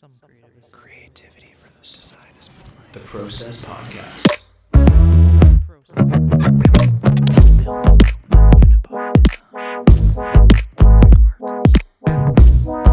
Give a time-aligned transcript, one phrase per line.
[0.00, 2.48] Some creative Creativity for the side is
[2.92, 4.44] the Process Podcast.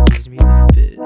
[0.07, 0.97] Gives me the fizz.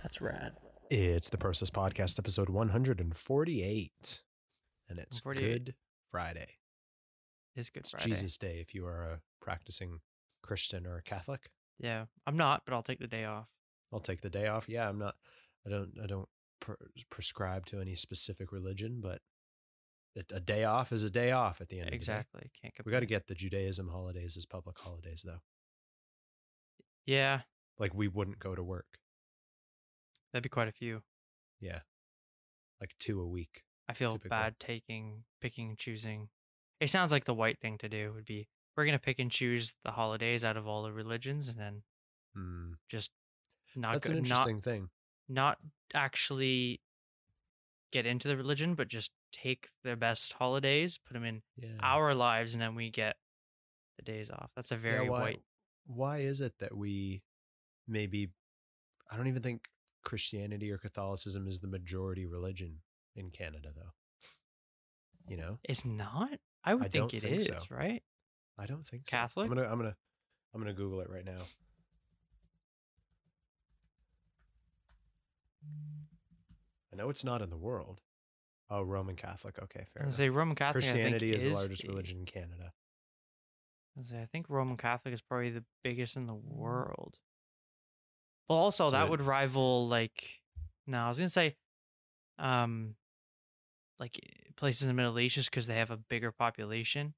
[0.00, 0.52] That's rad.
[0.88, 4.22] It's the Process Podcast, episode 148.
[4.88, 5.64] And it's 148.
[5.64, 5.74] Good
[6.12, 6.46] Friday.
[7.56, 8.06] It's Good It's Friday.
[8.06, 9.98] Jesus Day if you are a practicing
[10.44, 11.50] Christian or a Catholic.
[11.80, 13.48] Yeah, I'm not, but I'll take the day off.
[13.92, 14.68] I'll take the day off.
[14.68, 15.14] Yeah, I'm not,
[15.66, 16.28] I don't, I don't
[16.60, 16.74] pr-
[17.10, 19.20] prescribe to any specific religion, but
[20.16, 21.96] a- a day off is a day off at the end of the day.
[21.96, 22.50] Exactly.
[22.60, 25.40] Can't We got to get the Judaism holidays as public holidays, though.
[27.06, 27.40] Yeah,
[27.78, 28.98] Like we wouldn't go to work.
[30.32, 31.02] that'd be quite a few.
[31.60, 31.80] Yeah.
[32.80, 33.64] Like two a week.
[33.88, 34.30] I feel Typical.
[34.30, 36.28] bad taking, picking, choosing.
[36.78, 39.74] It sounds like the white thing to do would be we're gonna pick and choose
[39.84, 41.82] the holidays out of all the religions, and then
[42.34, 42.72] Hmm.
[42.88, 43.10] just
[43.74, 44.90] not That's go- an not interesting thing.
[45.28, 45.58] not
[45.94, 46.80] actually
[47.90, 51.76] get into the religion, but just take the best holidays, put them in Yeah.
[51.80, 53.16] our lives, and then we get
[53.96, 54.52] the days off.
[54.54, 55.44] That's a Yeah, very why, white.
[55.86, 57.22] Why is it that we
[57.88, 58.32] maybe,
[59.10, 59.68] I don't even think
[60.02, 62.82] Christianity or Catholicism is the majority religion
[63.16, 63.92] in Canada, though.
[65.26, 66.40] You know, It's not.
[66.64, 67.58] I would I think it think is, so.
[67.70, 68.04] right?
[68.60, 69.16] I don't think so.
[69.16, 69.50] Catholic?
[69.50, 69.96] I'm gonna, I'm gonna,
[70.54, 71.38] I'm gonna Google it right now.
[76.92, 78.00] I know it's not in the world.
[78.68, 79.58] Oh, Roman Catholic.
[79.62, 80.14] Okay, fair I enough.
[80.16, 80.84] say Roman Catholic.
[80.84, 82.72] Christianity I is think, the largest religion in Canada.
[83.98, 87.18] I say, I think Roman Catholic is probably the biggest in the world.
[88.48, 90.40] Well, also So that it- would rival like.
[90.86, 91.56] No, I was gonna say,
[92.38, 92.96] um,
[94.00, 94.18] like
[94.56, 97.14] places in the Middle East just because they have a bigger population,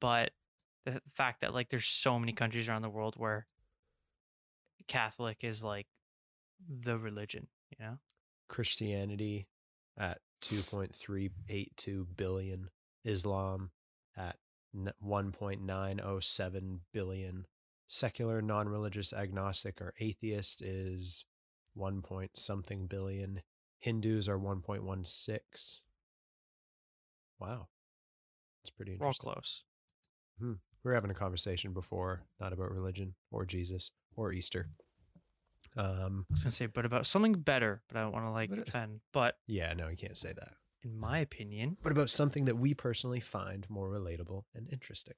[0.00, 0.32] but
[0.92, 3.46] the fact that like there's so many countries around the world where
[4.86, 5.86] Catholic is like
[6.68, 7.98] the religion, you know.
[8.48, 9.46] Christianity
[9.98, 12.70] at 2.382 billion,
[13.04, 13.70] Islam
[14.16, 14.36] at
[14.74, 17.46] 1.907 billion,
[17.86, 21.24] secular, non religious, agnostic, or atheist is
[21.74, 23.42] 1 point something billion,
[23.78, 25.80] Hindus are 1.16.
[27.38, 27.68] Wow.
[28.62, 29.32] It's pretty We're all interesting.
[29.32, 29.62] close.
[30.40, 30.52] Hmm.
[30.88, 34.70] We were having a conversation before, not about religion or Jesus or Easter.
[35.76, 38.48] Um, I was gonna say, but about something better, but I don't want to like
[38.48, 39.02] But it- offend.
[39.12, 40.54] But yeah, no, you can't say that.
[40.82, 45.12] in my opinion, but about something that we personally find more relatable and interesting?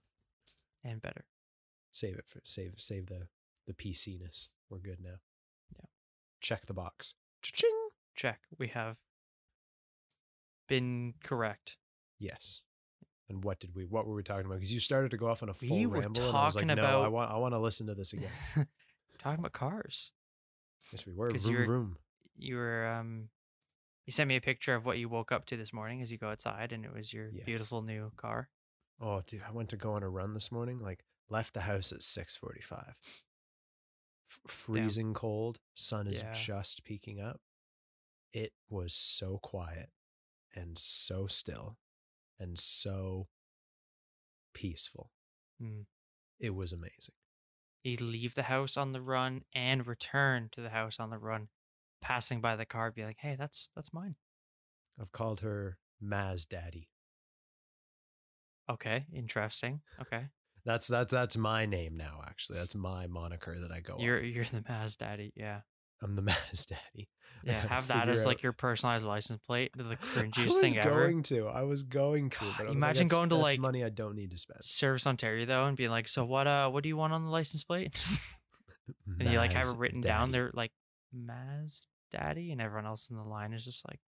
[0.82, 1.24] and better.
[1.92, 3.28] Save it for save save the
[3.68, 4.48] the PC-ness.
[4.70, 5.20] We're good now.
[5.78, 5.84] Yeah.
[6.40, 7.14] Check the box.
[7.42, 7.90] Cha-ching.
[8.16, 8.40] Check.
[8.58, 8.96] We have
[10.66, 11.76] been correct.
[12.18, 12.62] Yes.
[13.30, 14.56] And what did we what were we talking about?
[14.56, 16.56] Because you started to go off on a full We were ramble and I was
[16.56, 18.30] like, talking no, I about- want I want to listen to this again.
[19.18, 20.10] Talking about cars.
[20.92, 21.30] yes, we were.
[21.30, 21.96] 'Cause Vroom, you're- vroom.
[22.36, 23.28] You were um
[24.06, 26.18] you sent me a picture of what you woke up to this morning as you
[26.18, 27.44] go outside and it was your Yes.
[27.46, 28.50] beautiful new car.
[29.00, 30.78] Oh, dude, I went to go on a run this morning.
[30.80, 32.94] Like, left the house at six forty-five.
[34.26, 35.60] F- freezing cold.
[35.74, 36.32] Sun is Yeah.
[36.32, 37.40] just peeking up.
[38.32, 39.90] It was so quiet
[40.52, 41.78] and so still
[42.40, 43.28] and so
[44.54, 45.10] peaceful.
[45.62, 45.84] Mm.
[46.40, 47.14] It was amazing.
[47.84, 51.48] You leave the house on the run and return to the house on the run,
[52.02, 54.16] passing by the car, be like, "Hey, that's that's mine."
[55.00, 56.88] I've called her Maz Daddy.
[58.68, 59.80] Okay, interesting.
[60.00, 60.26] Okay,
[60.64, 62.20] That's that's that's my name now.
[62.26, 63.96] Actually, that's my moniker that I go.
[63.98, 64.24] you're off.
[64.24, 65.32] you're the Maz Daddy.
[65.34, 65.60] Yeah,
[66.02, 67.08] I'm the Maz Daddy.
[67.42, 67.66] Yeah.
[67.68, 69.70] Have that as out- like your personalized license plate.
[69.76, 70.90] The I cringiest thing ever.
[71.06, 71.48] going to.
[71.48, 72.44] I was going to.
[72.58, 74.62] But I imagine like, going to, like, money I don't need to spend.
[74.62, 76.46] Service Ontario though, and being like, "So what?
[76.46, 78.02] Uh, what do you want on the license plate?"
[79.18, 80.32] and you like have it written down Daddy.
[80.32, 80.72] there, like
[81.16, 81.80] Maz
[82.12, 84.00] Daddy, and everyone else in the line is just like,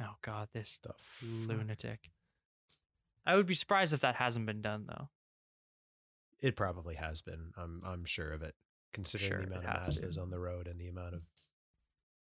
[0.00, 0.96] "Oh God, this fuck?
[1.22, 2.10] lunatic."
[3.26, 5.08] I would be surprised if that hasn't been done though.
[6.40, 7.52] It probably has been.
[7.56, 8.54] I'm I'm sure of it,
[8.92, 11.22] considering Sure, the amount of Mazdas on the road and the amount of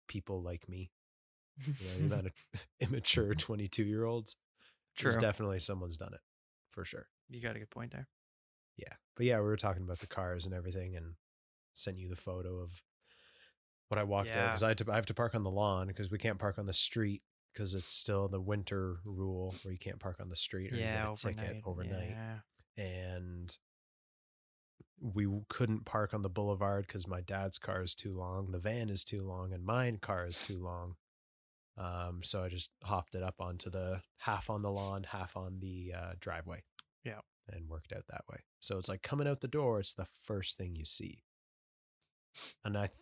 [0.07, 0.91] people like me.
[1.65, 2.33] You know, the amount of
[2.79, 4.35] immature 22 year olds.
[4.97, 5.15] True.
[5.19, 6.19] Definitely someone's done it,
[6.71, 7.07] for sure.
[7.29, 8.07] you got a good point there.
[8.77, 11.13] Yeah, but yeah, we were talking about the cars and everything, and
[11.73, 12.81] sent you the photo of
[13.89, 14.45] what I walked out Yeah.
[14.47, 16.57] because I had to I have to park on the lawn because we can't park
[16.59, 17.21] on the street
[17.53, 20.85] because it's still the winter rule where you can't park on the street or yeah,
[20.85, 21.47] you get a overnight.
[21.47, 22.09] ticket overnight.
[22.77, 22.83] Yeah.
[22.83, 23.57] and
[25.01, 28.89] we couldn't park on the boulevard because my dad's car is too long, the van
[28.89, 30.95] is too long, and my car is too long.
[31.77, 35.59] Um, so I just hopped it up onto the half on the lawn, half on
[35.61, 36.63] the uh, driveway.
[37.05, 37.21] Yeah.
[37.47, 38.39] and worked out that way.
[38.59, 41.23] So it's like coming out the door, it's the first thing you see.
[42.65, 42.97] and I, th-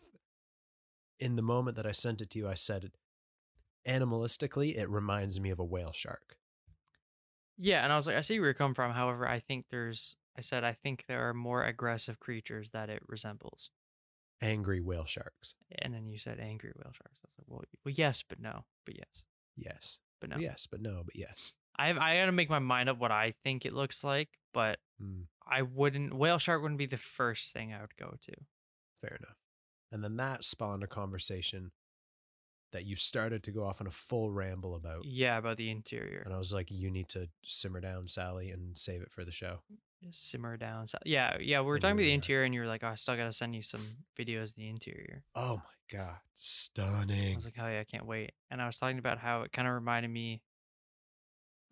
[1.19, 2.91] in the moment that I sent it to you, I said,
[3.87, 6.37] animalistically, it reminds me of a whale shark.
[7.57, 8.91] Yeah, and I was like, I see where you're coming from.
[8.91, 13.01] However, I think there's, I said, I think there are more aggressive creatures that it
[13.07, 13.71] resembles.
[14.41, 15.55] Angry whale sharks.
[15.79, 17.19] And then you said angry whale sharks.
[17.23, 19.23] I was like, well, well, yes, but no, but yes,
[19.55, 19.97] Yes.
[20.21, 20.37] but no.
[20.37, 21.53] Yes, but no, but yes.
[21.79, 24.79] I I got to make my mind up what I think it looks like, but
[25.01, 26.13] Mm, I wouldn't.
[26.15, 28.33] Whale shark wouldn't be the first thing I would go to.
[29.01, 29.37] fair enough.
[29.91, 31.71] And then that spawned a conversation
[32.71, 35.05] that you started to go off on a full ramble about.
[35.05, 36.21] Yeah, about the interior.
[36.25, 39.31] And I was like, you need to simmer down, Sally, and save it for the
[39.31, 39.59] show.
[40.11, 40.85] Simmer down.
[40.85, 41.61] So, yeah, yeah.
[41.61, 43.15] We were And talking about the uh, interior, and you were like, "Oh, I still
[43.17, 43.81] got to send you some
[44.17, 46.17] videos of the interior." Oh my God.
[46.35, 47.33] Stunning.
[47.33, 49.51] I was like, "Oh yeah, I can't wait." And I was talking about how it
[49.51, 50.41] kind of reminded me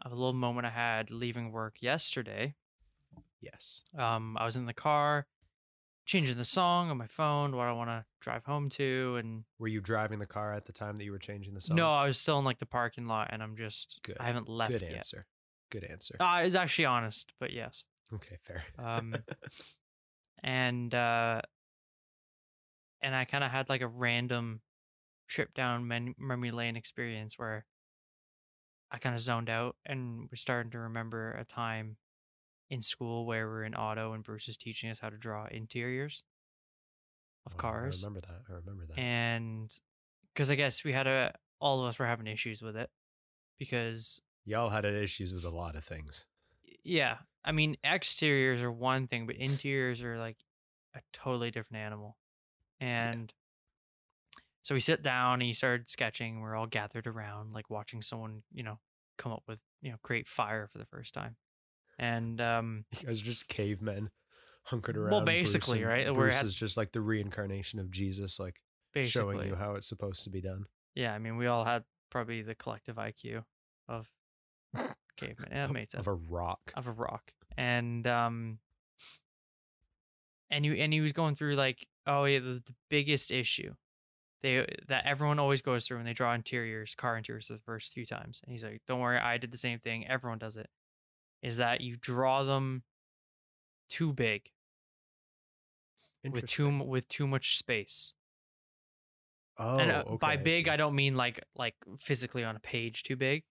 [0.04, 2.56] of a little moment I had leaving work yesterday.
[3.42, 3.84] yes.
[3.98, 5.28] Um, I was in the car,
[6.06, 9.68] changing the song on my phone, what I want to drive home to, and Were
[9.68, 11.76] you driving the car at the time that you were changing the song?
[11.76, 14.18] no, I was still in like the parking lot, and I'm just Good.
[14.20, 14.82] I haven't left yet.
[14.82, 14.98] Good yet.
[14.98, 15.26] answer.
[15.72, 16.16] Good answer.
[16.20, 17.86] Uh, I was actually honest, but yes.
[18.14, 18.64] okay, fair.
[18.78, 19.16] Um,
[20.44, 21.42] and uh,
[23.02, 24.62] and I kind of had like a random
[25.28, 27.66] trip down men- memory lane experience where
[28.92, 31.98] I kind of zoned out and was starting to remember a time
[32.70, 36.24] in school where we're in auto and Bruce is teaching us how to draw interiors
[37.46, 38.04] of Oh, cars.
[38.04, 38.42] I remember that.
[38.50, 39.00] I remember that.
[39.00, 39.80] and
[40.34, 42.90] because I guess we had a all of us were having issues with it
[43.58, 46.26] because Y'all had issues with a lot of things.
[46.84, 50.38] yeah, I mean exteriors are one thing, but interiors are like
[50.96, 52.18] a totally different animal.
[52.80, 53.34] And
[54.64, 56.42] so we sit down and he started sketching.
[56.42, 58.80] We're all gathered around, like watching someone, you know,
[59.18, 61.36] come up with, you know, create fire for the first time.
[61.98, 64.10] And um You guys are just cavemen
[64.64, 65.12] hunkered around.
[65.12, 66.14] Well, basically, and right?
[66.14, 68.56] Bruce at- is just like the reincarnation of Jesus, like
[68.94, 70.66] basically showing you how it's supposed to be done.
[70.96, 73.44] Yeah, I mean we all had probably the collective IQ
[73.88, 74.10] of
[75.18, 75.50] caveman.
[75.52, 76.02] Yeah, that made sense.
[76.02, 76.60] Of a rock.
[76.76, 78.60] of a rock and um
[80.50, 83.74] and you and he was going through like oh yeah the, the biggest issue
[84.42, 88.06] they that everyone always goes through when they draw interiors car interiors the first few
[88.06, 90.70] times and he's like don't worry i did the same thing everyone does it
[91.42, 92.84] is that you draw them
[93.90, 94.52] too big
[96.28, 98.14] with too with too much space
[99.58, 100.68] Oh, and uh, by big see.
[100.68, 103.44] I don't mean like like physically on a page too big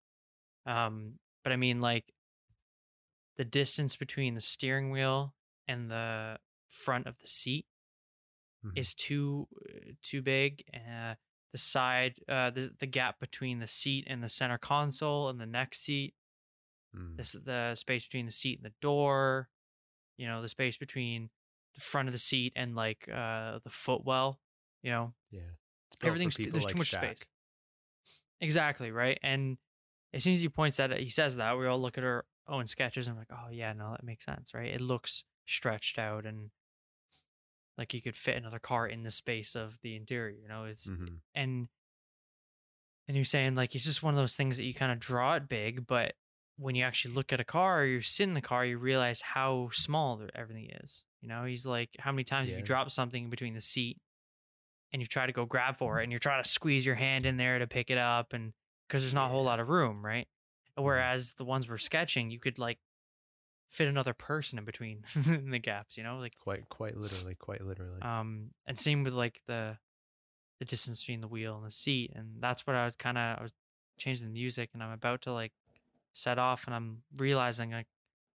[0.66, 2.12] um but i mean like
[3.36, 5.34] the distance between the steering wheel
[5.68, 6.38] and the
[6.68, 7.66] front of the seat
[8.62, 8.74] Mhm.
[8.74, 11.14] is too uh, too big uh
[11.52, 15.46] the side uh the, the gap between the seat and the center console and the
[15.46, 16.14] next seat
[16.94, 17.16] Mm.
[17.16, 19.48] this the space between the seat and the door
[20.16, 21.30] you know the space between
[21.74, 24.38] the front of the seat and like uh the footwell
[24.82, 25.40] you know Yeah.
[25.88, 26.98] It's built for everything's there's like too much Shaq.
[27.04, 27.24] space.
[28.40, 29.58] Exactly right, and
[30.12, 32.66] as soon as he points that, he says that we all look at our own
[32.66, 34.70] sketches and we're like, oh yeah, no, that makes sense, right?
[34.72, 36.50] It looks stretched out and
[37.78, 40.36] like you could fit another car in the space of the interior.
[40.40, 41.20] You know, it's Mhm.
[41.34, 41.68] and
[43.08, 45.34] and you're saying like it's just one of those things that you kind of draw
[45.34, 46.14] it big, but
[46.56, 49.20] when you actually look at a car or you sit in the car, you realize
[49.20, 51.04] how small everything is.
[51.20, 53.98] You know, he's like, how many times have you dropped something between the seat
[54.92, 57.26] and you try to go grab for it and you're trying to squeeze your hand
[57.26, 58.52] in there to pick it up and
[58.86, 60.28] because there's not a whole lot of room, right?
[60.76, 62.78] Whereas the ones we're sketching, you could like
[63.70, 65.02] fit another person in between
[65.50, 68.00] the gaps, you know, like Quite, quite literally, quite literally.
[68.02, 69.78] um and same with like the
[70.60, 73.38] the distance between the wheel and the seat and that's what i was kind of
[73.40, 73.50] i was
[73.98, 75.50] changing the music and i'm about to like
[76.14, 77.86] set off and i'm realizing like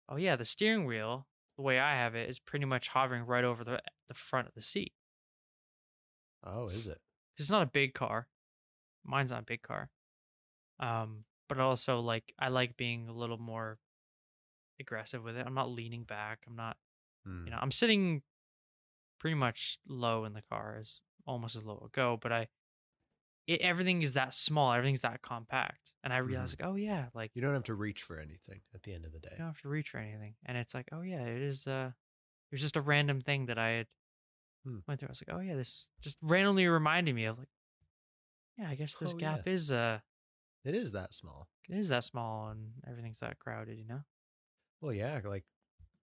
[0.09, 1.27] oh yeah the steering wheel
[1.57, 3.79] the way i have it is pretty much hovering right over the
[4.09, 4.93] the front of the seat.
[6.47, 6.99] Oh, is it?
[7.39, 8.29] it's not a big car.
[9.05, 9.91] Mine's not a big car.
[10.79, 13.79] Um but also like i like being a little more
[14.81, 15.45] aggressive with it.
[15.47, 16.41] I'm not leaning back.
[16.47, 16.77] I'm not
[17.27, 17.45] Hmm.
[17.47, 18.21] you know i'm sitting
[19.19, 22.49] pretty much low in the car as almost as low will go but i
[23.47, 27.31] it, everything is that small everything's that compact and i realized like oh yeah like
[27.35, 29.29] You don't have to reach for anything at the end of the day.
[29.33, 31.91] you don't have to reach for anything and it's like oh yeah it is uh
[31.93, 33.87] it was just a random thing that i had
[34.65, 34.79] Hmm.
[34.89, 37.49] went through i was like oh yeah this just randomly reminded me of like
[38.59, 39.53] yeah i guess this Oh, gap yeah.
[39.53, 39.99] is uh
[40.65, 41.49] It is that small.
[41.69, 44.01] it is that small and everything's that crowded you know
[44.81, 45.45] Well, yeah, like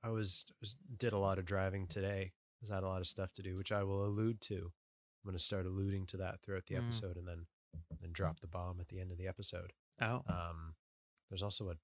[0.04, 2.34] I was, was did a lot of driving today.
[2.72, 4.72] I had a lot of stuff to do, which I will allude to.
[5.24, 6.84] I'm going to start alluding to that throughout the Mm.
[6.86, 7.48] episode, and then
[8.02, 9.72] then drop the bomb at the end of the episode.
[10.02, 10.76] oh Um,
[11.30, 11.76] there's also a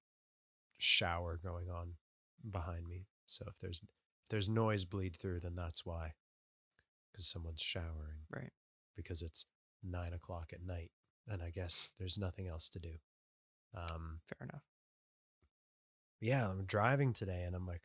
[0.76, 1.96] shower going on
[2.50, 6.14] behind me, so if there's if there's noise bleed through, then that's why.
[7.12, 8.26] because someone's showering.
[8.30, 8.52] Right.
[8.96, 9.46] Because it's
[9.82, 10.90] nine o'clock at night,
[11.26, 12.98] and I guess there's nothing else to do.
[13.74, 14.64] Um, Fair enough.
[16.20, 17.82] yeah, I'm driving today, and I'm like,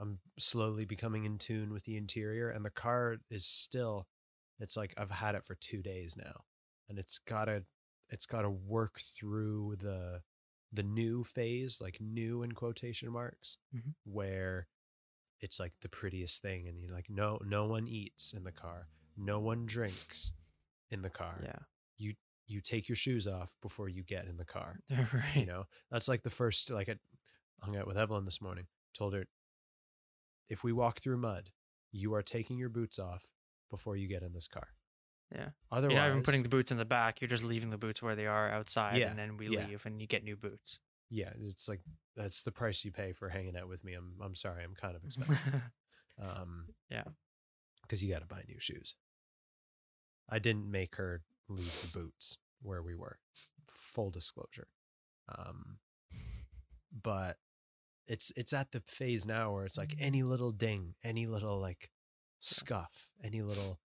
[0.00, 4.06] I'm slowly becoming in tune with the interior, and the car is still.
[4.58, 6.42] It's like I've had it for two days now,
[6.88, 7.64] and it's gotta,
[8.10, 10.22] it's gotta work through the,
[10.72, 13.94] the new phase, like new in quotation marks, Mhm.
[14.04, 14.66] where
[15.40, 18.88] it's like the prettiest thing, and you're like, no, no one eats in the car,
[19.16, 20.32] no one drinks
[20.90, 21.40] in the car.
[21.42, 21.58] Yeah.
[21.98, 22.14] You
[22.46, 25.36] you take your shoes off before you get in the car right.
[25.36, 26.96] you know that's like the first like i
[27.62, 29.24] hung out with evelyn this morning told her
[30.48, 31.50] if we walk through mud
[31.92, 33.30] you are taking your boots off
[33.72, 34.68] before you get in this car
[35.34, 35.48] Yeah.
[35.72, 37.20] otherwise You're not even putting the boots in the back.
[37.20, 39.66] You're just leaving the boots where they are outside, Yeah, and then we yeah.
[39.66, 40.78] leave, and you get new boots.
[41.10, 41.80] yeah it's like
[42.16, 44.94] that's the price you pay for hanging out with me i'm i'm sorry i'm kind
[44.96, 45.38] of expensive
[46.26, 47.04] um Yeah.
[47.82, 48.94] because you got to buy new shoes
[50.28, 53.18] i didn't make her leave the boots where we were
[53.68, 54.68] full disclosure
[55.38, 55.78] um
[57.10, 57.36] but
[58.06, 61.90] it's it's at the phase now where it's like any little ding any little like
[62.44, 63.78] scuff any little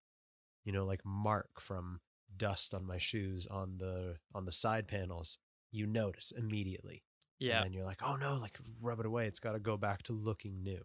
[0.65, 1.99] you know like mark from
[2.35, 5.37] dust on my shoes on the on the side panels
[5.71, 7.03] you notice immediately
[7.39, 7.57] yeah.
[7.57, 9.27] and then you're like, oh no, like rub it away.
[9.27, 10.83] It's got to go back to looking new.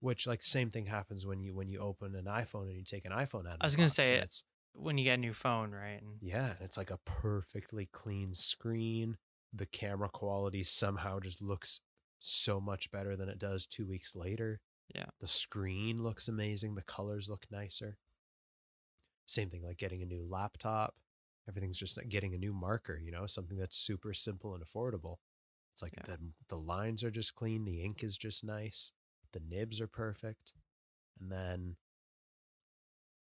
[0.00, 3.04] Which like same thing happens when you when you open an iPhone and you take
[3.04, 3.54] an iPhone out.
[3.54, 6.00] Of I was gonna box, say It's, when you get a new phone, right?
[6.02, 9.16] And yeah, it's like a perfectly clean screen.
[9.52, 11.80] The camera quality somehow just looks
[12.18, 14.60] so much better than it does two weeks later.
[14.94, 15.06] Yeah.
[15.20, 16.74] The screen looks amazing.
[16.74, 17.98] The colors look nicer.
[19.26, 20.94] Same thing like getting a new laptop.
[21.48, 25.16] Everything's just like getting a new marker, you know, something that's super simple and affordable.
[25.72, 26.04] It's like Yeah.
[26.04, 26.18] the
[26.48, 28.92] the lines are just clean, the ink is just nice,
[29.32, 30.54] the nibs are perfect.
[31.20, 31.76] And then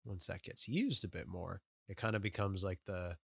[0.04, 3.16] once that gets used a bit more, it kind of becomes like the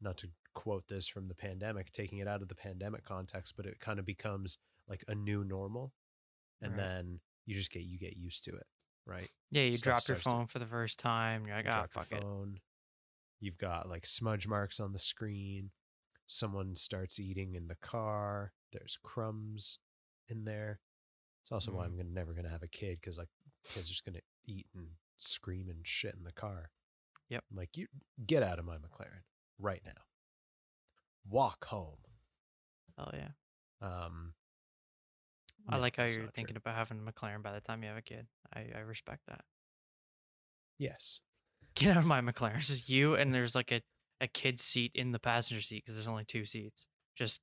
[0.00, 3.66] not to quote this from the pandemic, taking it out of the pandemic context, but
[3.66, 4.58] it kind of becomes
[4.88, 5.92] like a new normal.
[6.60, 6.78] And Right.
[6.78, 8.66] then you just get you get used to it,
[9.06, 9.28] right?
[9.50, 11.46] yeah, you stuff drop your starts to- phone for the first time.
[11.46, 12.22] You're like, You ah, drop your fuck it.
[12.22, 12.60] phone.
[13.40, 15.70] You've got like smudge marks on the screen.
[16.26, 18.52] Someone starts eating in the car.
[18.72, 19.78] There's crumbs
[20.28, 20.80] in there.
[21.42, 21.86] It's also why Mhm.
[21.86, 23.28] I'm gonna, never gonna have a kid because like
[23.64, 24.88] kids are just gonna eat and
[25.18, 26.70] scream and shit in the car.
[27.28, 27.44] Yep.
[27.50, 27.86] I'm like, you
[28.26, 29.22] get out of my McLaren
[29.58, 30.02] right now.
[31.28, 31.98] Walk home.
[32.98, 33.28] Oh yeah.
[33.80, 34.34] Um,
[35.68, 36.30] I no, like how you're not true.
[36.34, 38.26] thinking about having a McLaren by the time you have a kid.
[38.54, 39.40] I, I respect that.
[40.78, 41.20] Yes.
[41.74, 42.56] Get out of my McLaren.
[42.56, 43.80] It's just you and there's like a,
[44.20, 46.86] a kid seat in the passenger seat because there's only two seats.
[47.16, 47.40] Just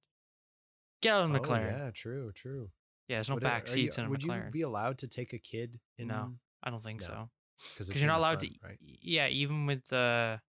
[1.01, 1.72] get out of the Oh, McLaren.
[1.72, 1.86] yeah.
[1.86, 2.70] yeah, true, true.
[3.08, 4.46] Yeah, there's no Would it- back you- seats in a would McLaren.
[4.46, 6.08] you be allowed to take a kid in?
[6.08, 6.36] No.
[6.63, 7.30] I don't think No, so.
[7.77, 8.50] because you're not allowed to.
[8.63, 8.77] right?
[8.80, 10.39] Yeah, even with the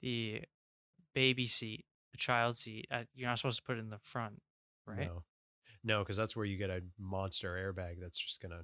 [0.00, 0.42] the
[1.14, 4.40] baby seat, the child seat, uh, you're not supposed to put it in the front,
[4.86, 5.06] right?
[5.08, 5.24] No,
[5.84, 8.62] no, because that's where you get a monster airbag that's just gonna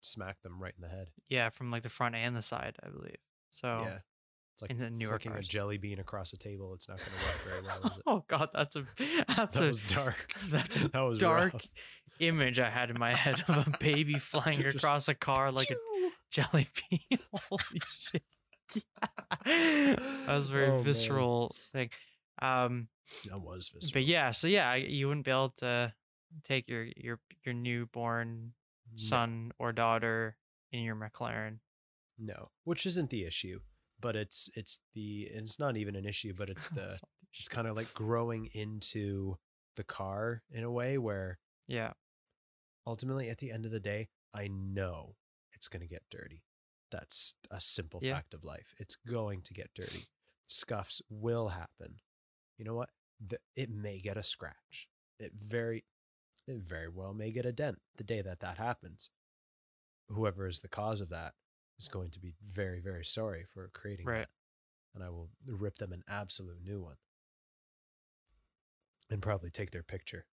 [0.00, 1.08] smack them right in the head.
[1.28, 3.16] Yeah, from like the front and the side, I believe.
[3.50, 3.80] So.
[3.84, 3.98] Yeah,
[4.54, 6.74] it's like in newer flicking a jelly bean across a table.
[6.74, 7.92] It's not gonna work very well.
[7.92, 8.02] Is it?
[8.06, 8.84] oh god, that's a
[9.36, 10.32] that's that a was dark.
[10.48, 11.66] that's a that was dark rough.
[12.18, 15.70] image I had in my head of a baby flying Just across a car like
[15.70, 15.76] a
[16.32, 17.18] jelly bean.
[17.48, 18.22] Holy shit.
[19.44, 20.84] that was a very Oh, man.
[20.84, 21.90] visceral thing.
[22.42, 22.88] Um,
[23.28, 23.92] That was visceral.
[23.92, 25.92] but yeah, so yeah, you wouldn't be able to
[26.44, 28.52] take your your your newborn
[28.92, 30.36] No, son or daughter
[30.72, 31.58] in your McLaren.
[32.18, 33.60] no, which isn't the issue,
[34.00, 36.98] but it's it's the it's not even an issue, but it's the the
[37.38, 39.36] it's kind of like growing into
[39.76, 41.92] the car in a way where yeah,
[42.86, 45.14] ultimately at the end of the day i know
[45.54, 46.42] it's going to get dirty.
[46.92, 48.14] That's a simple Yeah.
[48.14, 48.72] fact of life.
[48.78, 50.04] It's going to get dirty.
[50.46, 51.96] Scuffs will happen.
[52.56, 52.90] You know what?
[53.26, 54.88] The, it may get a scratch.
[55.18, 55.84] It very
[56.48, 59.10] it very well may get a dent the day that that happens
[60.08, 61.34] whoever is the cause of that
[61.78, 64.20] is going to be very very sorry for creating Right.
[64.20, 64.28] that
[64.94, 66.96] and i will rip them an absolute new one
[69.10, 70.26] and probably take their picture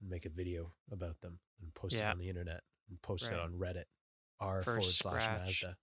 [0.00, 2.08] and make a video about them and post Yeah.
[2.08, 3.34] it on the internet and post Right.
[3.34, 3.84] it on Reddit
[4.38, 5.26] r forward slash.
[5.26, 5.76] Mazda.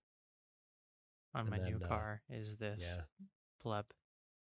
[1.34, 3.04] on And my new then, uh, car is this Yeah.
[3.60, 3.86] pleb.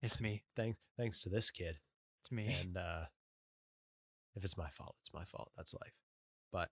[0.01, 0.43] It's me.
[0.55, 1.79] Thanks thanks to this kid.
[2.21, 2.53] It's me.
[2.53, 3.07] And uh
[4.37, 5.51] if it's my fault, it's my fault.
[5.57, 5.93] That's life.
[6.51, 6.69] But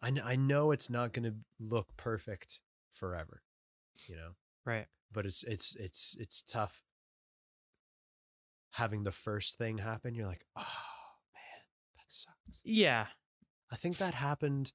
[0.00, 2.60] I kn- I know it's not going to look perfect
[2.92, 3.42] forever,
[4.08, 4.30] you know.
[4.64, 4.86] right.
[5.12, 6.84] But it's it's it's it's tough
[8.72, 10.14] having the first thing happen.
[10.14, 10.62] You're like, "Oh,
[11.34, 11.62] man,
[11.96, 13.06] that sucks." Yeah.
[13.70, 14.72] I think that happened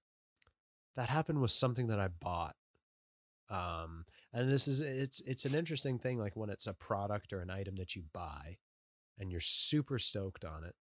[0.95, 2.55] that happened with something that I bought
[3.49, 7.41] Um, and this is it's it's an interesting thing, like when it's a product or
[7.41, 8.57] an item that you buy,
[9.19, 10.75] and you're super stoked on it,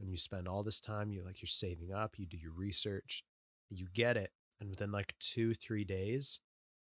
[0.00, 3.24] and you spend all this time, You're like you're saving up, you do your research,
[3.70, 6.40] you get it, and within like two three days,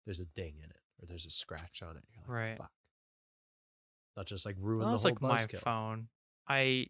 [0.04, 2.04] there's a ding in it or there's a scratch on it.
[2.12, 2.58] You're like, Right.
[2.58, 2.70] Fuck.
[4.16, 5.60] Not just like ruin Well, the whole like my buzzkill.
[5.60, 6.08] phone.
[6.48, 6.86] I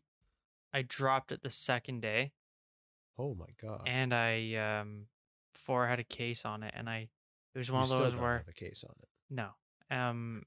[0.73, 2.33] I dropped it the second day,
[3.19, 3.83] Oh my god!
[3.87, 5.07] and I um
[5.53, 7.09] before I had a case on it, and I
[7.55, 9.09] it was one you of those don't where have a case on it.
[9.31, 9.51] no,
[9.91, 10.43] um,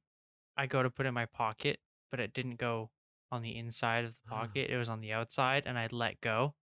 [0.57, 1.79] I go to put it in my pocket,
[2.11, 2.89] but it didn't go
[3.31, 4.39] on the inside of the Ah.
[4.41, 4.69] pocket.
[4.69, 6.55] It was on the outside, and I let go,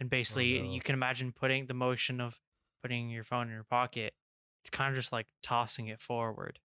[0.00, 0.70] and basically no.
[0.72, 2.40] you can imagine putting the motion of
[2.82, 4.14] putting your phone in your pocket.
[4.62, 6.60] It's kind of just like tossing it forward.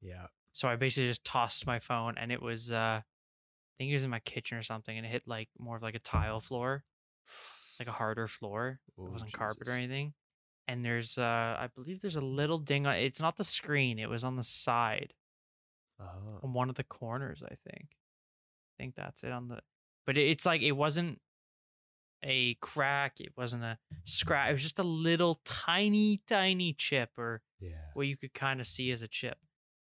[0.00, 0.28] Yeah.
[0.52, 4.04] So I basically just tossed my phone and it was uh I think it was
[4.04, 6.84] in my kitchen or something and it hit like more of like a tile floor,
[7.78, 8.80] like a harder floor.
[8.98, 10.14] Oh, it wasn't carpet or anything.
[10.66, 14.08] And there's uh I believe there's a little ding on it's not the screen, it
[14.08, 15.14] was on the side,
[16.00, 16.40] Oh.
[16.42, 17.97] on one of the corners, I think.
[18.78, 19.60] I think that's it on the
[20.06, 21.20] but it's like it wasn't
[22.24, 27.42] a crack, it wasn't a scratch, it was just a little tiny, tiny chip or
[27.60, 27.70] Yeah.
[27.94, 29.38] what you could kind of see as a chip.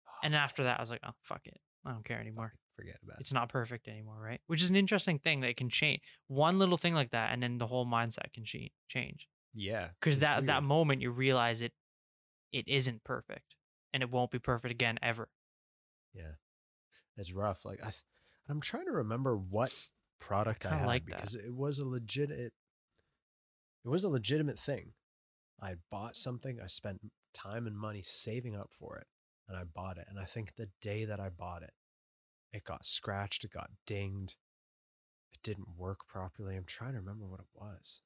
[0.07, 1.59] Oh, and after that I was like, oh fuck it.
[1.85, 2.53] I don't care anymore.
[2.77, 3.21] Forget about it.
[3.23, 4.41] it's not perfect anymore, right?
[4.47, 6.01] Which is an interesting thing that can change.
[6.29, 9.29] One little thing like that, and then the whole mindset can cha- change.
[9.55, 9.89] Yeah.
[10.01, 11.73] Because that that moment you realize it,
[12.53, 13.55] it isn't perfect,
[13.93, 15.29] and it won't be perfect again ever.
[16.15, 16.33] Yeah.
[17.17, 17.65] It's rough.
[17.65, 17.91] Like I,
[18.47, 19.73] th- I'm trying to remember what
[20.21, 21.17] product I, had like that.
[21.17, 22.31] because it was a legit.
[22.31, 22.53] It,
[23.85, 24.93] it was a legitimate thing.
[25.63, 26.59] I bought something.
[26.63, 27.01] I spent
[27.35, 29.07] time and money saving up for it,
[29.49, 30.07] and I bought it.
[30.09, 31.73] And I think the day that I bought it,
[32.53, 33.45] it got scratched.
[33.45, 34.37] It got dinged.
[35.33, 36.57] It didn't work properly.
[36.57, 38.01] I'm trying to remember what it was.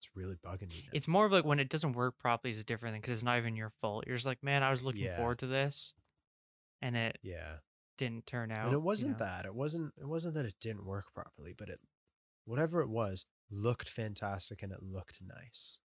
[0.00, 0.82] It's really bugging me.
[0.84, 0.90] now.
[0.92, 3.22] It's more of like when it doesn't work properly is a different thing because it's
[3.22, 4.04] not even your fault.
[4.06, 5.16] You're just like, man, I was looking Yeah.
[5.16, 5.94] forward to this,
[6.82, 7.54] and it yeah.
[7.96, 8.66] Didn't turn out.
[8.66, 9.24] and it wasn't know?
[9.24, 11.80] that it wasn't it wasn't that it didn't work properly but it
[12.44, 15.78] whatever it was looked fantastic and it looked nice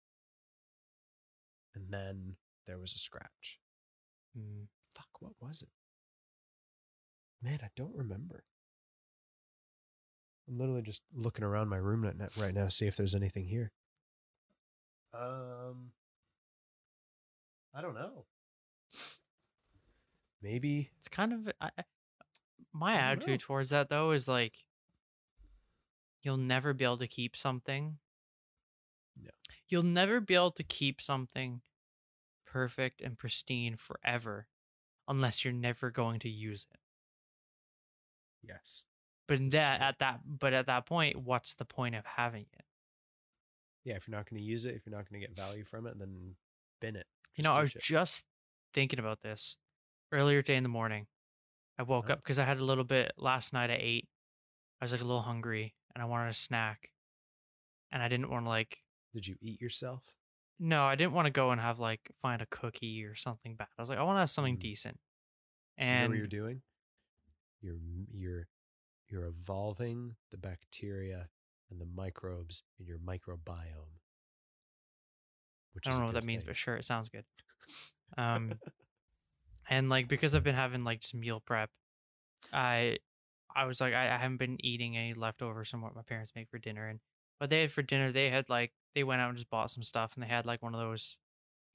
[1.75, 3.59] and then there was a scratch
[4.39, 4.67] Mm.
[4.95, 5.69] fuck what was it
[7.43, 8.45] man i don't remember
[10.49, 12.05] i'm literally just looking around my room
[12.39, 13.73] right now, see if there's anything here
[15.15, 15.93] um
[17.75, 18.27] i don't know
[20.43, 21.85] maybe It's kind of I, I-
[22.73, 23.35] my I don't know.
[23.35, 24.65] attitude towards that though is like
[26.23, 27.99] you'll never be able to keep something.
[29.21, 29.31] No.
[29.69, 31.61] You'll never be able to keep something
[32.47, 34.47] perfect and pristine forever
[35.07, 36.81] unless you're never going to use it.
[38.43, 38.83] yes
[39.27, 42.05] But in This is that at that but at that point, what's the point of
[42.05, 42.65] having it?
[43.85, 45.65] yeah, if you're not going to use it, if you're not going to get value
[45.65, 46.35] from it, then
[46.81, 47.07] bin it.
[47.37, 47.81] You know, I was it.
[47.81, 48.27] just
[48.75, 49.57] thinking about this
[50.13, 51.07] earlier today in the morning.
[51.79, 52.15] I woke Oh.
[52.15, 53.71] up because I had a little bit last night.
[53.71, 54.09] I ate.
[54.81, 56.93] I was like a little hungry and I wanted a snack,
[57.93, 58.83] and I didn't want to like.
[59.15, 60.03] Did you eat yourself?
[60.61, 63.69] No, I didn't want to go and have like find a cookie or something bad.
[63.79, 64.61] I was like, I want to have something Mm.
[64.61, 64.99] decent.
[65.79, 66.63] you know And what you're doing?
[67.61, 67.77] You're
[68.13, 68.49] you're
[69.09, 71.29] you're evolving the bacteria
[71.71, 73.99] and the microbes in your microbiome.
[75.73, 77.25] Which I don't know what that good means, but sure, it sounds good.
[78.17, 78.59] Um,
[79.69, 81.71] and like because I've been having like just meal prep,
[82.53, 82.99] I
[83.55, 86.49] I was like I, I haven't been eating any leftovers from what my parents make
[86.51, 87.01] for dinner, and
[87.39, 89.83] what they had for dinner they had like they went out and just bought some
[89.83, 91.19] stuff, and they had like one of those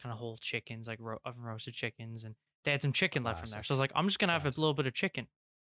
[0.02, 3.40] kind of whole chickens, like ro- oven roasted chickens, and they had some chicken left
[3.40, 3.64] from there.
[3.64, 4.58] So I was like, I'm just gonna have Classic.
[4.58, 5.28] a little bit of chicken,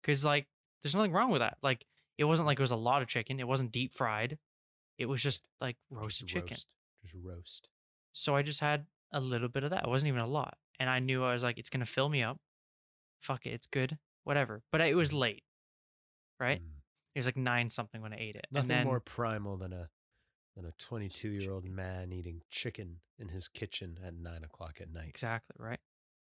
[0.02, 0.48] because like
[0.82, 1.58] there's nothing wrong with that.
[1.64, 1.86] Like
[2.18, 3.40] it wasn't like it was a lot of chicken.
[3.40, 4.38] It wasn't deep fried.
[5.00, 6.56] It was just like roasted Just chicken.
[6.56, 6.68] roast.
[7.04, 7.70] Just roast.
[8.14, 9.84] So I just had a little bit of that.
[9.86, 10.56] It wasn't even a lot.
[10.80, 12.38] And I knew I was like, it's going to fill me up.
[13.22, 13.52] Fuck it.
[13.52, 13.98] It's good.
[14.24, 14.64] Whatever.
[14.72, 15.44] But it was late,
[16.40, 16.60] right?
[16.62, 16.82] Mm.
[17.16, 18.48] It was like nine something when I ate it.
[18.52, 19.90] Nothing and then, more primal than a
[20.56, 24.92] than a 22 year old man eating chicken in his kitchen at nine o'clock at
[24.92, 25.10] night.
[25.10, 25.80] Exactly, right?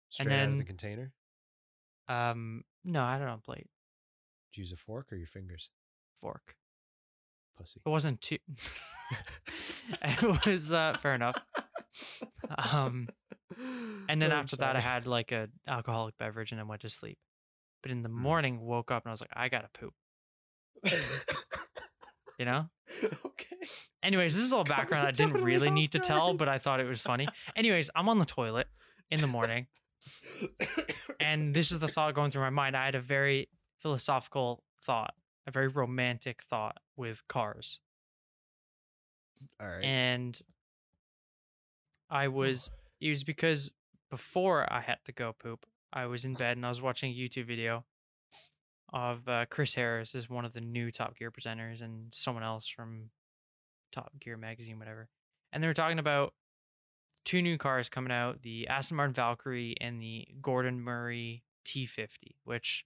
[0.09, 1.11] Straight out of the container.
[2.07, 3.39] Um, no, I don't know.
[3.43, 3.67] Plate,
[4.51, 5.71] Did you use a fork or your fingers?
[6.21, 6.55] fork.
[7.57, 7.81] Pussy.
[7.85, 8.37] It wasn't too.
[10.01, 11.37] it was uh, fair enough.
[12.57, 13.07] Um,
[14.09, 17.17] And then after that, I had like a alcoholic beverage and then went to sleep.
[17.81, 18.13] But in the Mm.
[18.13, 19.93] morning, woke up and I was like, I gotta poop.
[22.39, 22.69] You know.
[23.25, 23.55] okay.
[24.01, 26.85] Anyways, this is all background I didn't really need to tell, but I thought it
[26.87, 27.27] was funny.
[27.55, 28.67] Anyways, I'm on the toilet
[29.09, 29.67] in the morning,
[31.19, 32.75] and this is the thought going through my mind.
[32.75, 33.49] I had a very
[33.81, 35.13] philosophical thought,
[35.47, 37.79] a very romantic thought with cars.
[39.61, 39.83] all right.
[39.83, 40.39] And
[42.09, 42.69] I was,
[43.05, 43.71] it was because
[44.09, 47.15] before I had to go poop, I was in bed and I was watching a
[47.15, 47.85] YouTube video
[48.91, 52.67] of uh, Chris Harris is one of the new Top Gear presenters and someone else
[52.67, 53.09] from
[53.91, 55.09] Top Gear magazine, whatever.
[55.51, 56.33] And they were talking about
[57.25, 62.35] two new cars coming out: the Aston Martin Valkyrie and the Gordon Murray T50.
[62.43, 62.85] Which,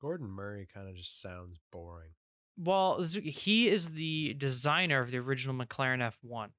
[0.00, 2.10] Gordon Murray kind of just sounds boring.
[2.58, 6.50] well, he is the designer of the original McLaren F1,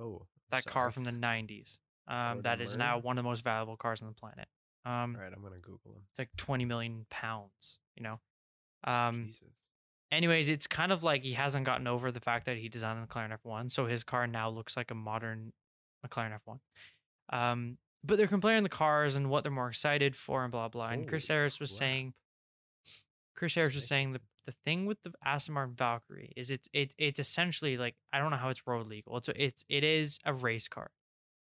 [0.00, 0.72] Oh, that sorry.
[0.72, 1.78] car from the '90s.
[2.08, 4.46] Um, that is now one of the most valuable cars on the planet.
[4.84, 6.02] Um, All right, I'm gonna Google him.
[6.10, 8.20] it's like 20 million pounds you know
[8.84, 9.42] um Jesus.
[10.12, 13.06] anyways it's kind of like he hasn't gotten over the fact that he designed the
[13.06, 15.52] mclaren f1 so his car now looks like a modern
[16.06, 16.58] mclaren f1
[17.36, 20.88] um but they're comparing the cars and what they're more excited for and blah blah
[20.90, 21.78] and chris Holy harris was crap.
[21.78, 22.14] saying
[23.34, 26.94] chris harris was saying the, the thing with the aston martin valkyrie is it's it,
[26.98, 30.32] it's essentially like i don't know how it's road legal it's it's it is a
[30.32, 30.90] race car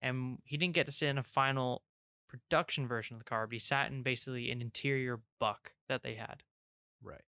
[0.03, 1.83] and he didn't get to sit in a final
[2.27, 6.15] production version of the car but he sat in basically an interior buck that they
[6.15, 6.43] had
[7.01, 7.21] Right.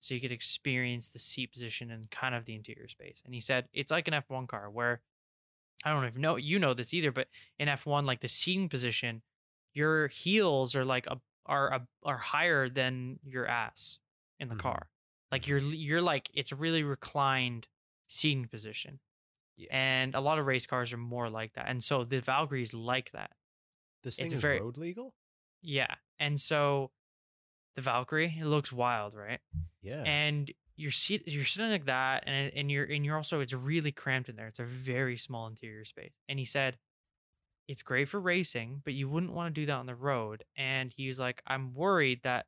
[0.00, 3.20] so you could experience the seat position and kind of the interior space.
[3.24, 5.02] And he said it's like an F1 car where
[5.84, 7.28] I don't even know you know this either, but
[7.58, 9.22] in F1, like the seating position,
[9.74, 14.00] your heels are like a are a, are higher than your ass
[14.38, 14.60] in the Mhm.
[14.60, 14.90] car.
[15.32, 17.68] Like you're you're like it's a really reclined
[18.08, 19.00] seating position.
[19.60, 19.76] Yeah.
[19.76, 21.66] And a lot of race cars are more like that.
[21.68, 23.30] And so the Valkyrie's like that.
[24.02, 25.14] This thing it's is very- road legal.
[25.62, 25.94] Yeah.
[26.18, 26.90] And so
[27.76, 29.40] the Valkyrie, it looks wild, right?
[29.82, 30.02] Yeah.
[30.04, 33.92] and you're sit- you're sitting like that and and you're and you're also it's really
[33.92, 36.78] cramped in there it's a very small interior space and he said
[37.68, 40.90] it's great for racing but you wouldn't want to do that on the road and
[40.96, 42.46] he's like i'm worried that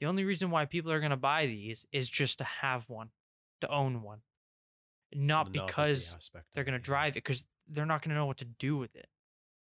[0.00, 3.10] the only reason why people are going to buy these is just to have one
[3.60, 4.20] to own one
[5.14, 6.94] not novelty because aspect of they're going it, to yeah.
[6.94, 9.08] drive it because they're not going to know what to do with it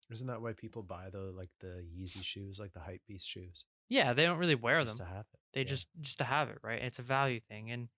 [0.10, 3.65] Isn't that why people buy the like the Yeezy shoes, like the hype beast shoes?
[3.89, 5.39] yeah they don't really wear just them to have it.
[5.54, 5.67] they Yeah.
[5.67, 7.89] just just to have it right it's a value thing and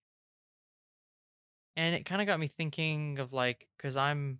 [1.75, 4.39] and it kind of got me thinking of like because i'm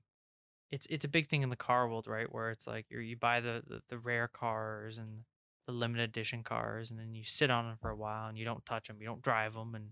[0.71, 3.15] it's it's a big thing in the car world right where it's like you you
[3.15, 5.23] buy the, the the rare cars and
[5.67, 8.45] the limited edition cars and then you sit on them for a while and you
[8.45, 9.89] don't touch them you don't drive them and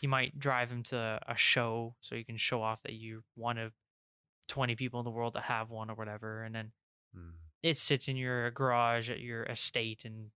[0.00, 3.58] you might drive them to a show so you can show off that you're one
[3.58, 3.72] of
[4.48, 6.72] 20 people in the world that have one or whatever and then
[7.16, 7.34] Mm.
[7.62, 10.32] it sits in your garage at your estate in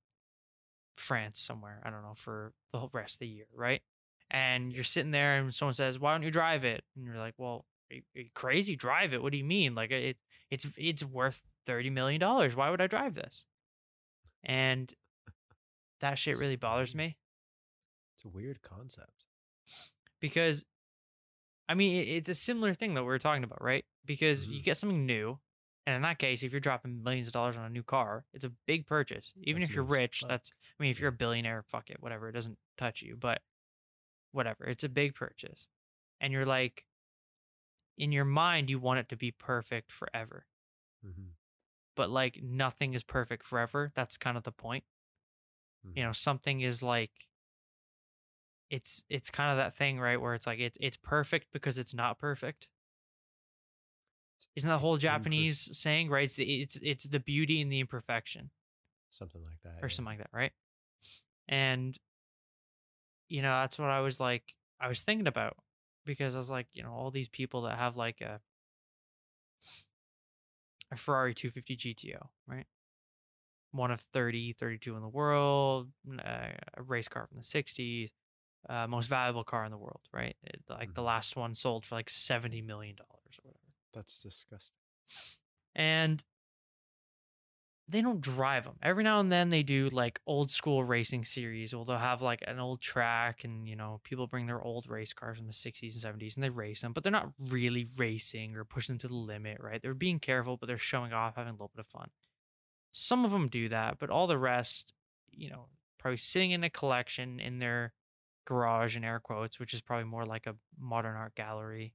[0.96, 1.80] France somewhere.
[1.84, 3.82] I don't know for the whole rest of the year, right?
[4.30, 7.34] And you're sitting there, and someone says, "Why don't you drive it?" And you're like,
[7.38, 8.76] "Well, are you, are you crazy?
[8.76, 9.22] Drive it?
[9.22, 9.74] What do you mean?
[9.74, 10.18] Like it?
[10.50, 12.56] It's it's worth thirty million dollars.
[12.56, 13.44] Why would I drive this?"
[14.42, 14.92] And
[16.00, 17.18] that shit really bothers me
[18.14, 19.25] It's a weird concept.
[20.20, 20.64] Because,
[21.68, 23.84] I mean, it's a similar thing that we are talking about, right?
[24.04, 24.62] Because you Mhm.
[24.62, 25.40] get something new.
[25.86, 28.44] And in that case, if you're dropping millions of dollars on a new car, it's
[28.44, 29.32] a big purchase.
[29.36, 30.28] Even That's if you're rich, fuck.
[30.28, 32.28] that's I mean, if you're a billionaire, fuck it, whatever.
[32.28, 33.42] It doesn't touch you, but
[34.32, 34.64] whatever.
[34.66, 35.68] It's a big purchase.
[36.20, 36.86] And you're like,
[37.98, 40.46] in your mind, you want it to be perfect forever.
[41.02, 41.28] hmm
[41.96, 43.90] But like, nothing is perfect forever.
[43.94, 44.84] That's kind of the point.
[45.94, 46.04] You Mm-hmm.
[46.04, 47.28] know, something is like,
[48.70, 50.20] it's it's kind of that thing, right?
[50.20, 52.68] Where it's like it's it's perfect because it's not perfect.
[54.54, 56.24] Isn't that whole Japanese saying, right?
[56.24, 58.50] It's the it's it's the beauty in the imperfection.
[59.10, 59.82] Something like that.
[59.82, 59.94] or yeah.
[59.94, 60.52] something like that, right?
[61.48, 61.96] And
[63.28, 65.56] you know, that's what I was like I was thinking about
[66.04, 68.40] because I was like, you know, all these people that have like a
[70.92, 72.66] a Ferrari 250 GTO, right?
[73.72, 75.88] One of 30, 32 in the world,
[76.24, 78.10] uh, a race car from the 60s,
[78.68, 80.36] uh, most valuable car in the world, right?
[80.42, 81.04] It, like the Mhm.
[81.04, 84.78] last one sold for like 70 million dollars or whatever That's disgusting.
[85.74, 86.24] and
[87.88, 88.78] they don't drive them.
[88.82, 91.72] Every now and then they do like old school racing series.
[91.72, 95.12] Well, they'll have like an old track, and you know people bring their old race
[95.12, 96.92] cars from the '60s and '70s, and they race them.
[96.92, 99.80] But they're not really racing or pushing them to the limit, right?
[99.80, 102.10] They're being careful, but they're showing off, having a little bit of fun.
[102.92, 104.94] Some of them do that, but all the rest,
[105.30, 107.94] you know, probably sitting in a collection in their
[108.46, 111.94] garage in air quotes, which is probably more like a modern art gallery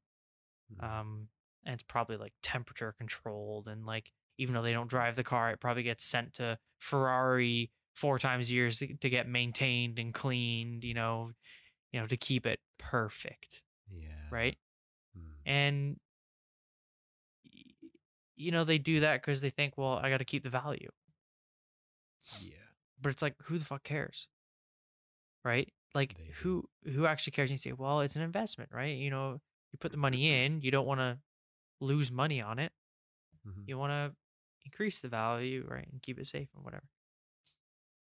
[0.74, 0.84] Mhm.
[0.84, 1.30] um
[1.66, 5.52] and it's probably like temperature controlled and like even though they don't drive the car
[5.52, 10.14] it probably gets sent to ferrari four times a year to, to get maintained and
[10.14, 11.32] cleaned you know
[11.92, 14.28] you know to keep it perfect yeah.
[14.32, 14.58] right
[15.18, 15.34] Mm.
[15.46, 16.00] and
[18.36, 20.90] you know they do that because they think well i got to keep the value
[22.40, 22.56] Yeah.
[23.02, 24.28] but it's like who the fuck cares
[25.44, 26.32] right like They do.
[26.42, 29.78] who who actually cares and you say well it's an investment right you know you
[29.80, 31.18] put the money in you don't want to
[31.80, 32.72] lose money on it
[33.48, 33.68] Mhm.
[33.68, 34.16] you want to
[34.66, 36.84] increase the value, right, and keep it safe and whatever.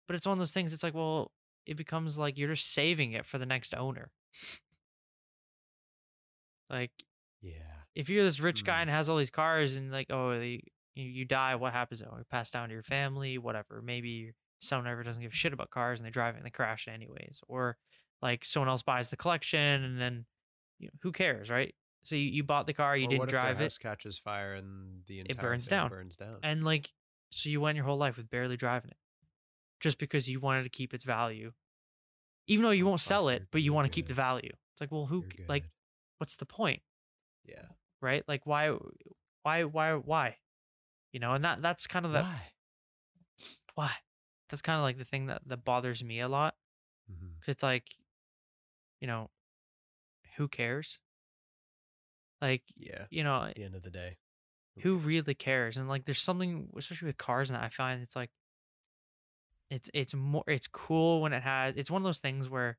[0.08, 0.72] But it's one of those things.
[0.74, 1.32] It's like, well,
[1.66, 4.12] it becomes like you're just saving it for the next owner.
[6.70, 6.92] like
[7.42, 7.84] Yeah.
[7.96, 8.82] if you're this rich guy Mm.
[8.84, 10.62] and has all these cars and like oh they,
[10.96, 14.88] you, you die what happens oh you pass down to your family whatever maybe someone
[14.88, 16.91] ever doesn't give a shit about cars and they drive it and they crash it
[16.91, 17.78] anyways or
[18.21, 20.26] like someone else buys the collection and then
[20.80, 23.30] you know, who cares right so you, you bought the car you Or didn't what
[23.30, 25.89] if their drive it catches fire and the entire burns thing down.
[25.89, 26.38] Burns down.
[26.43, 26.91] and like
[27.32, 28.97] so you went your whole life with barely driving it
[29.80, 31.52] just because you wanted to keep its value
[32.47, 34.82] even though you Oh, won't sell it but you want to keep the value it's
[34.82, 35.63] like well who like
[36.19, 36.82] what's the point
[37.45, 37.65] yeah.
[38.02, 38.76] right like why
[39.43, 40.36] why why why
[41.12, 42.41] you know and that that's kind of the Why?
[43.76, 43.91] why
[44.52, 46.56] that's kind of like the thing that that bothers me a lot
[47.12, 47.40] Mhm.
[47.40, 47.96] because it's like
[49.00, 49.30] you know
[50.36, 51.00] who cares
[52.42, 53.06] like Yeah.
[53.10, 54.18] you know At the end of the day.
[54.80, 58.16] who really cares and like there's something especially with cars and that i find it's
[58.16, 58.32] like
[59.70, 62.78] it's it's more it's cool when it has it's one of those things where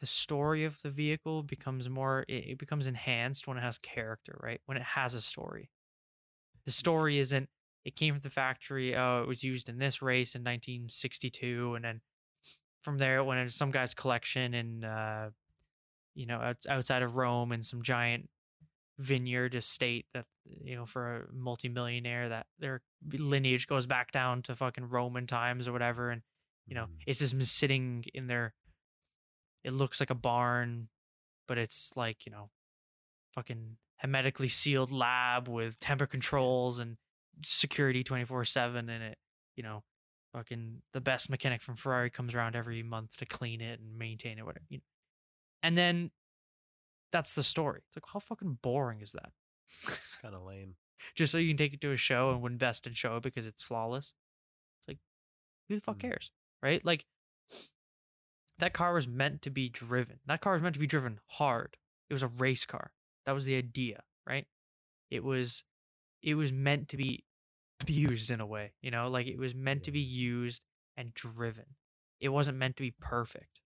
[0.00, 4.38] the story of the vehicle becomes more it, it becomes enhanced when it has character
[4.42, 5.70] right when it has a story
[6.64, 7.48] the story isn't
[7.84, 11.84] it came from the factory oh it was used in this race in 1962 and
[11.84, 12.00] then
[12.82, 15.30] from there it went into some guy's collection in uh
[16.14, 18.28] you know outside of rome in some giant
[18.98, 22.82] vineyard estate that you know for a multimillionaire that their
[23.18, 26.22] lineage goes back down to fucking roman times or whatever and
[26.66, 27.02] you know Mhm.
[27.06, 28.54] it's just sitting in their
[29.64, 30.88] it looks like a barn
[31.48, 32.50] but it's like you know
[33.34, 36.96] fucking hermetically sealed lab with temper controls and
[37.44, 39.18] security 24/7 and it
[39.56, 39.82] you know
[40.32, 44.38] fucking the best mechanic from Ferrari comes around every month to clean it and maintain
[44.38, 44.84] it whatever you know.
[45.62, 46.10] and then
[47.10, 49.32] that's the story it's like how fucking boring is that
[49.86, 50.76] It's kind of lame.
[51.14, 53.46] just so you can take it to a show and win best in show because
[53.46, 54.14] it's flawless.
[54.78, 54.98] It's like,
[55.68, 56.00] who the fuck Mm.
[56.10, 56.30] cares,
[56.62, 56.84] right?
[56.84, 57.04] Like,
[58.58, 60.20] that car was meant to be driven.
[60.26, 61.76] That car was meant to be driven hard.
[62.08, 62.92] It was a race car.
[63.26, 64.46] That was the idea, right?
[65.10, 65.64] It was,
[66.22, 67.24] it was meant to be
[67.80, 70.62] abused in a way, you know, like it was meant to be used
[70.96, 71.64] and driven.
[72.20, 73.60] It wasn't meant to be perfect,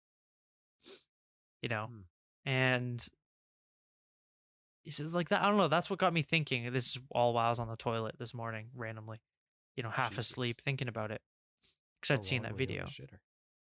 [1.62, 2.00] you know, Hmm.
[2.48, 3.06] and
[4.84, 5.42] it's like that.
[5.42, 5.68] I don't know.
[5.68, 6.72] That's what got me thinking.
[6.72, 9.20] This is all while I was on the toilet this morning, randomly,
[9.74, 11.20] you know, half asleep, thinking about it
[12.00, 12.84] because I'd seen that were you on video.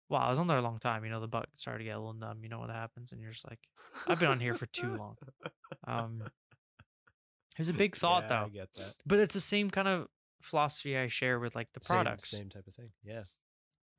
[0.07, 1.03] Wow, I was on there a long time.
[1.03, 2.43] You know, the butt started to get a little numb.
[2.43, 3.59] You know what happens, and you're just like,
[4.07, 5.17] I've been on here for too long.
[5.87, 6.23] Um,
[7.59, 8.95] was a big thought Yeah, I though, get that.
[9.05, 10.07] but it's the same kind of
[10.41, 12.91] philosophy I share with like the Same- products, Same, type of thing.
[13.03, 13.23] Yeah.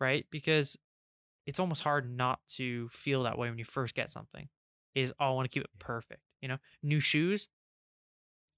[0.00, 0.26] right?
[0.30, 0.76] Because
[1.46, 4.48] it's almost hard not to feel that way when you first get something.
[4.94, 6.22] Is oh, I want to keep it perfect.
[6.40, 7.48] You know, new shoes.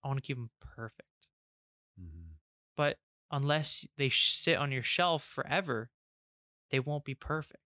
[0.04, 1.08] I want to keep them perfect.
[2.00, 2.36] Mhm.
[2.76, 2.98] but
[3.30, 5.90] unless they sit on your shelf forever,
[6.70, 7.62] they won't be perfect.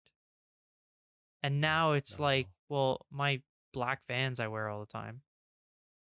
[1.42, 3.42] And now it's like, well, my
[3.72, 5.22] black Vans I wear all the time,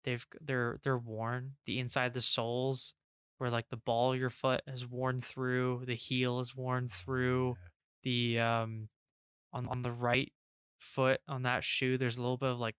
[0.07, 1.55] they've they're they're worn.
[1.65, 2.93] The inside the soles,
[3.37, 7.57] where like the ball of your foot is worn through, the heel is worn through,
[8.03, 8.87] the um
[9.53, 10.31] on on the right
[10.79, 12.75] foot on that shoe there's a little bit of like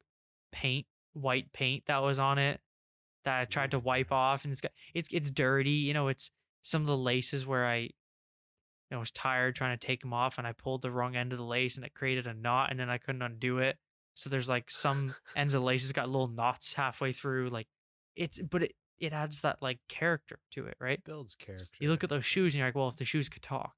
[0.53, 2.61] paint white paint that was on it
[3.25, 6.31] that I tried to wipe off and it's got it's it's dirty you know it's
[6.63, 7.91] some of the laces where I
[8.91, 11.39] know was tired trying to take them off and I pulled the wrong end of
[11.39, 13.77] the lace and it created a knot and then I couldn't undo it
[14.19, 17.69] so there's like some ends of laces got little knots halfway through like
[18.17, 21.69] it's but it it adds that like character to it right Builds character.
[21.79, 23.75] you look at those shoes and you're like, well, if the shoes could talk,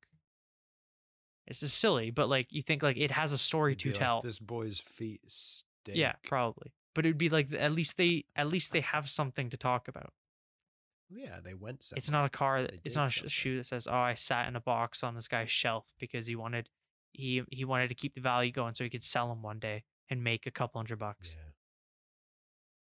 [1.46, 2.10] it's just silly.
[2.10, 4.22] But like, you think like it has a story to like, tell.
[4.22, 5.98] this boy's feet stink.
[5.98, 6.72] yeah, probably.
[6.94, 10.14] But it'd be like at least they at least they have something to talk about.
[11.10, 11.84] Yeah, they went.
[11.94, 12.62] It's not a car.
[12.62, 13.28] That, it's not a something.
[13.28, 16.34] shoe that says, "Oh, I sat in a box on this guy's shelf because he
[16.34, 16.70] wanted
[17.12, 19.84] he he wanted to keep the value going so he could sell them one day
[20.10, 21.52] and make a couple hundred bucks." Yeah.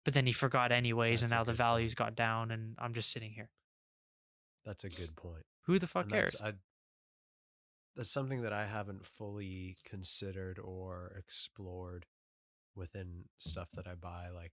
[0.05, 1.99] But then he forgot anyways, and That's a now the value's point.
[1.99, 3.51] got down, and I'm just sitting here.
[4.65, 5.45] That's a good point.
[5.67, 6.33] Who the fuck And cares?
[6.33, 6.53] that's, I,
[7.97, 12.07] that's something that I haven't fully considered or explored
[12.75, 14.29] within stuff that I buy.
[14.35, 14.53] Like,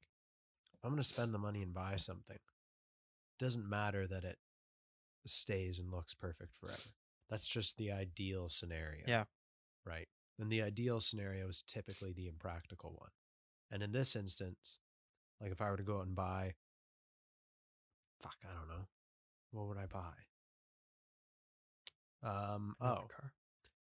[0.84, 2.36] I'm going to spend the money and buy something.
[2.36, 4.38] It doesn't matter that it
[5.26, 6.78] stays and looks perfect forever.
[7.30, 9.04] That's just the ideal scenario.
[9.08, 9.26] Yeah.
[9.86, 10.08] Right.
[10.40, 13.10] And the ideal scenario is typically the impractical one.
[13.72, 14.80] And in this instance,
[15.42, 16.54] like if I were to go out and buy,
[18.22, 18.88] fuck, I don't know,
[19.52, 20.14] what would I buy?
[22.24, 22.76] Um.
[22.80, 23.34] Another Oh, car.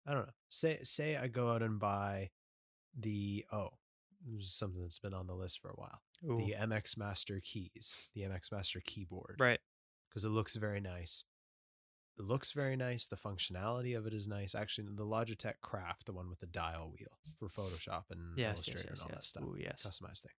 [0.06, 0.32] I don't know.
[0.50, 2.30] Say say I go out and buy
[2.98, 3.70] the oh,
[4.40, 6.00] something that's been on the list for a while.
[6.24, 9.36] Ooh, The MX Master keys, the MX Master keyboard.
[9.38, 9.60] right.
[10.08, 11.24] because it looks very nice.
[12.18, 13.06] It looks very nice.
[13.06, 14.54] The functionality of it is nice.
[14.54, 18.68] Actually, the Logitech Craft, the one with the dial wheel for Photoshop and Yes, yes,
[18.68, 19.86] Illustrator yes, and all that stuff, Ooh, yes.
[19.86, 20.32] customized thing.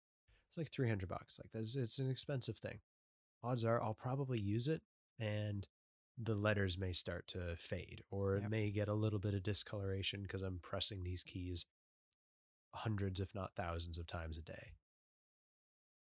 [0.48, 1.38] It's like three hundred bucks.
[1.38, 2.80] Like that's it's an expensive thing.
[3.42, 4.82] Odds are I'll probably use it,
[5.18, 5.66] and
[6.18, 10.22] the letters may start to fade, or it may get a little bit of discoloration
[10.22, 11.64] because I'm pressing these keys
[12.74, 14.72] hundreds, if not thousands, of times a day.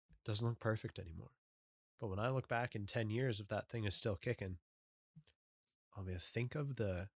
[0.10, 1.32] It doesn't look perfect anymore.
[2.00, 4.58] But when I look back in 10 years, if that thing is still kicking,
[5.97, 7.10] I mean, think of the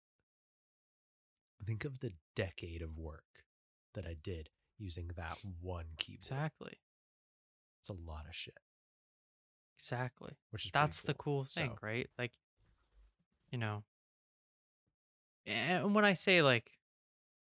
[1.65, 3.45] think of the decade of work
[3.95, 6.19] that I did using that one keyboard.
[6.21, 6.73] Exactly.
[7.81, 8.59] It's a lot of shit,
[9.79, 10.33] Exactly.
[10.51, 12.09] which is That's the cool thing, So- right?
[12.19, 12.33] Like,
[13.51, 13.85] you know,
[15.47, 16.71] eh, and when I say like,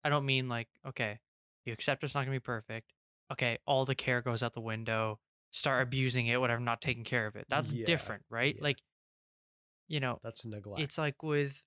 [0.03, 1.19] I don't mean like, okay,
[1.65, 2.93] you accept it's not gonna be perfect.
[3.31, 5.19] Okay, all the care goes out the window.
[5.51, 5.87] Start mm.
[5.87, 7.45] abusing it, whatever, not taking care of it.
[7.49, 8.55] That's Yeah, different, right?
[8.55, 8.63] yeah.
[8.63, 8.81] Like,
[9.91, 10.81] you know, That's a neglect.
[10.81, 11.61] it's like with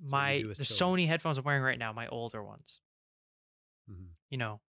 [0.00, 0.98] my with the children.
[1.00, 2.80] Sony headphones I'm wearing right now, my older ones.
[3.90, 4.08] Mhm.
[4.30, 4.60] you know,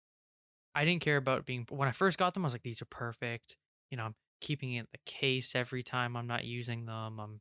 [0.75, 2.45] I didn't care about being when I first got them.
[2.45, 3.57] I was like, these are perfect.
[3.91, 7.19] You know, I'm keeping it in the case every time I'm not using them.
[7.19, 7.41] I'm,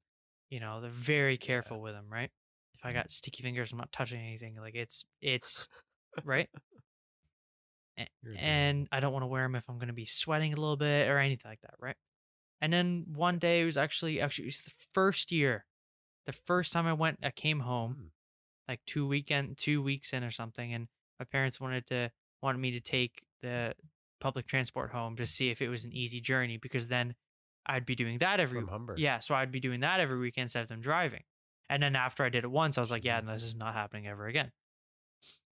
[0.49, 2.31] you know, they're very careful with them, right?
[2.73, 4.55] If I got sticky fingers, I'm not touching anything.
[4.55, 5.67] Like it's it's
[6.23, 6.49] right,
[8.23, 10.55] You're and I don't want to wear them if I'm going to be sweating a
[10.55, 11.97] little bit or anything like that, right?
[12.65, 15.65] And then one day it was actually actually it was the first year,
[16.25, 18.10] the first time I went, I came home Mm.
[18.67, 20.88] like two weekend two weeks in or something and
[21.19, 22.10] my parents wanted to
[22.41, 23.75] wanted me to take the
[24.19, 27.13] public transport home to see if it was an easy journey because then
[27.67, 28.62] I'd be doing that every
[28.97, 31.23] yeah so I'd be doing that every weekend instead of them driving.
[31.69, 34.08] And then after I did it once I was like yeah this is not happening
[34.08, 34.51] ever again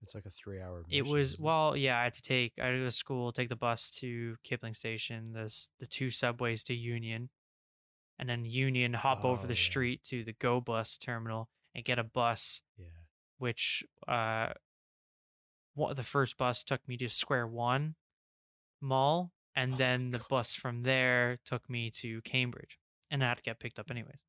[0.02, 0.84] it's like a three-hour.
[0.90, 3.50] it was well yeah I had to take I had to go to school take
[3.50, 7.30] the bus to Kipling Station there's the two subways to Union
[8.20, 9.60] and then Union hop over Oh, the yeah.
[9.60, 12.86] street to the Go Bus terminal and get a bus Yeah.
[13.38, 14.54] which uh
[15.74, 17.96] what the first bus took me to Square One
[18.80, 20.28] Mall, and Oh, then the God.
[20.30, 22.78] bus from there took me to Cambridge,
[23.10, 24.20] and I had to get picked up anyways.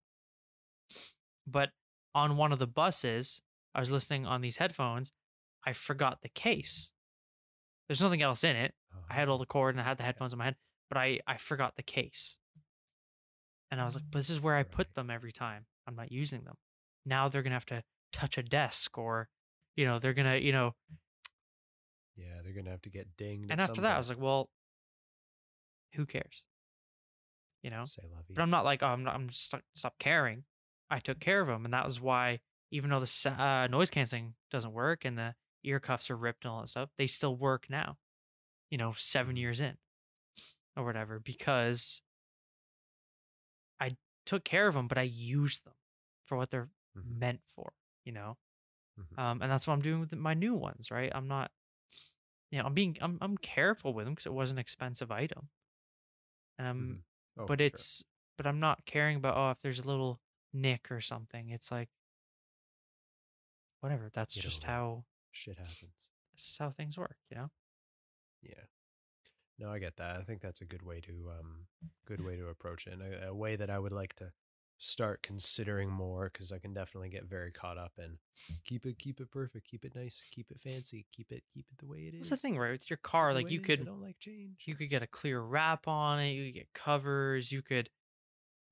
[1.46, 1.70] But
[2.14, 3.42] on one of the buses,
[3.74, 5.12] I was listening on these headphones.
[5.66, 6.90] I forgot the case.
[7.88, 8.74] There's nothing else in it.
[9.10, 10.56] I had all the cord and I had the headphones in my head,
[10.88, 12.36] but I I forgot the case.
[13.70, 15.66] And I was like, but this is where I put them every time.
[15.86, 16.54] I'm not using them.
[17.04, 19.28] Now they're gonna have to touch a desk or,
[19.76, 20.74] you know, they're gonna, you know.
[22.16, 23.50] Yeah, they're gonna have to get dinged.
[23.50, 24.48] And after that, I was like, well,
[25.94, 26.44] who cares?
[27.62, 27.84] You know.
[27.84, 28.34] Say la vie.
[28.34, 30.44] But I'm not like, oh, I'm not, I'm just stop, stop caring.
[30.90, 34.34] I took care of them, and that was why, even though the uh, noise canceling
[34.50, 37.68] doesn't work and the ear cuffs are ripped and all that stuff, they still work
[37.70, 37.98] now.
[38.70, 39.78] You know, seven years in,
[40.76, 42.02] or whatever, because
[43.80, 43.96] I
[44.26, 45.74] took care of them, but I used them
[46.26, 47.20] for what they're Mhm.
[47.20, 47.72] meant for.
[48.04, 48.38] You know,
[48.96, 49.18] Mhm.
[49.18, 50.90] um, and that's what I'm doing with my new ones.
[50.90, 51.12] Right?
[51.14, 51.52] I'm not,
[52.50, 55.48] you know, I'm being, I'm, I'm careful with them because it was an expensive item,
[56.58, 57.02] and I'm Mhm.
[57.36, 57.86] Oh, but for sure.
[57.86, 58.04] it's
[58.36, 60.20] but I'm not caring about oh if there's a little
[60.52, 61.50] nick or something.
[61.50, 61.88] It's like
[63.80, 64.10] whatever.
[64.12, 66.10] That's Get just how shit happens.
[66.34, 67.50] this is how things work, you know.
[68.42, 68.64] Yeah.
[69.58, 70.16] No, I get that.
[70.16, 71.66] I think that's a good way to um
[72.06, 72.94] good way to approach it.
[72.94, 74.32] And a, a way that I would like to
[74.78, 78.18] start considering more because I can definitely get very caught up in
[78.64, 81.78] keep it keep it perfect, keep it nice, keep it fancy, keep it keep it
[81.78, 82.28] the way it is.
[82.28, 82.72] That's the thing, right?
[82.72, 83.74] With your car, the like you it is.
[83.74, 84.64] I could don't like change.
[84.64, 86.30] you could get a clear wrap on it.
[86.30, 87.52] You could get covers.
[87.52, 87.88] You could,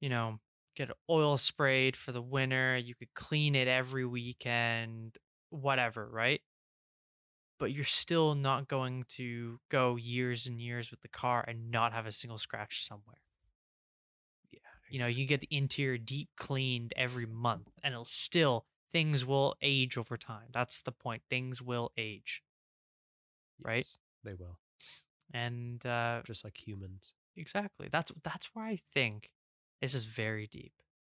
[0.00, 0.40] you know,
[0.74, 2.76] get oil sprayed for the winter.
[2.76, 5.16] You could clean it every weekend,
[5.50, 6.40] whatever, right?
[7.62, 11.92] But you're still not going to go years and years with the car and not
[11.92, 13.22] have a single scratch somewhere.
[14.50, 14.58] yeah.
[14.90, 19.54] You know, you get the interior deep cleaned every month, and it'll still things will
[19.62, 20.48] age over time.
[20.52, 21.22] That's the point.
[21.30, 22.42] Things will age,
[23.62, 23.86] right?
[24.24, 24.58] They will.
[25.32, 27.14] and uh, Just like humans.
[27.36, 27.88] exactly.
[27.92, 29.30] That's that's where I think
[29.80, 30.72] this is very deep.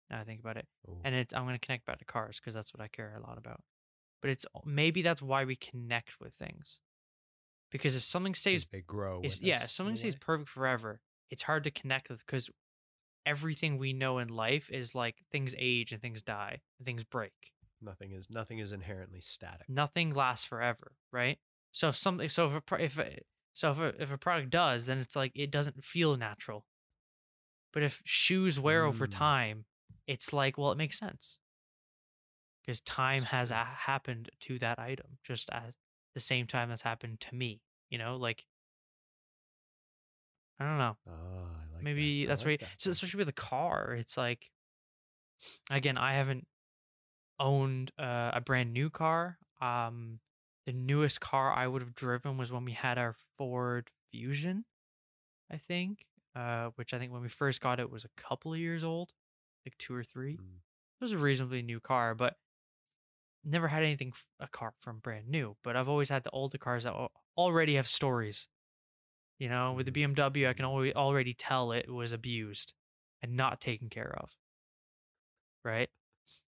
[0.10, 1.00] Now I think about it, Ooh.
[1.06, 3.26] and it, I'm going to connect back to cars because that's what I care a
[3.26, 3.62] lot about.
[4.24, 6.80] But it's maybe that's why we connect with things,
[7.70, 9.20] because if something stays they grow.
[9.22, 12.50] Yeah, if something in stays perfect forever, it's hard to connect with because
[13.26, 17.52] everything we know in life is like things age and things die and things break.
[17.82, 19.68] Nothing is nothing is inherently static.
[19.68, 21.38] Nothing lasts forever, right?
[21.74, 23.20] So if something, so if a, if a,
[23.54, 26.66] so if a, if a product does, then it's like it doesn't feel natural.
[27.74, 29.12] But if shoes wear over Mm.
[29.12, 29.66] time,
[30.08, 31.40] it's like well, it makes sense
[32.66, 35.74] because time has a, happened to that item just at
[36.14, 37.62] the same time that's happened to me.
[37.90, 38.46] You know, like
[40.60, 40.98] I don't know.
[41.08, 41.84] Oh, I like that.
[41.84, 42.60] maybe I that's like right.
[42.62, 42.70] that.
[42.78, 44.52] So especially with a car, it's like
[45.72, 46.48] again, I haven't
[47.40, 49.38] owned uh, a brand new car.
[49.62, 50.20] Um,
[50.66, 54.66] the newest car I would have driven was when we had our Ford Fusion,
[55.52, 56.06] I think.
[56.36, 59.12] Uh, which I think when we first got it was a couple of years old,
[59.68, 60.34] like two or three.
[60.34, 60.58] Mm.
[61.00, 62.38] It was a reasonably new car, but
[63.44, 65.56] never had anything a car from brand new.
[65.64, 66.94] But I've always had the older cars that
[67.38, 68.48] already have stories.
[69.40, 72.74] You know, with the BMW, I can always already tell it was abused
[73.22, 74.30] and not taken care of.
[75.64, 75.90] Right?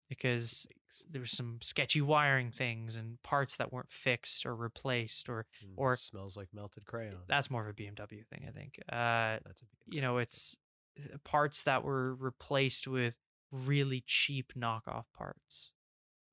[0.10, 0.68] Because
[1.10, 5.74] there was some sketchy wiring things and parts that weren't fixed or replaced or Mm,
[5.78, 7.18] or- smells like melted crayon.
[7.28, 8.80] that's more of a BMW thing, I think.
[8.90, 10.58] Uh That's a you know, it's
[11.00, 13.18] uh, parts that were replaced with
[13.52, 15.72] really cheap knockoff parts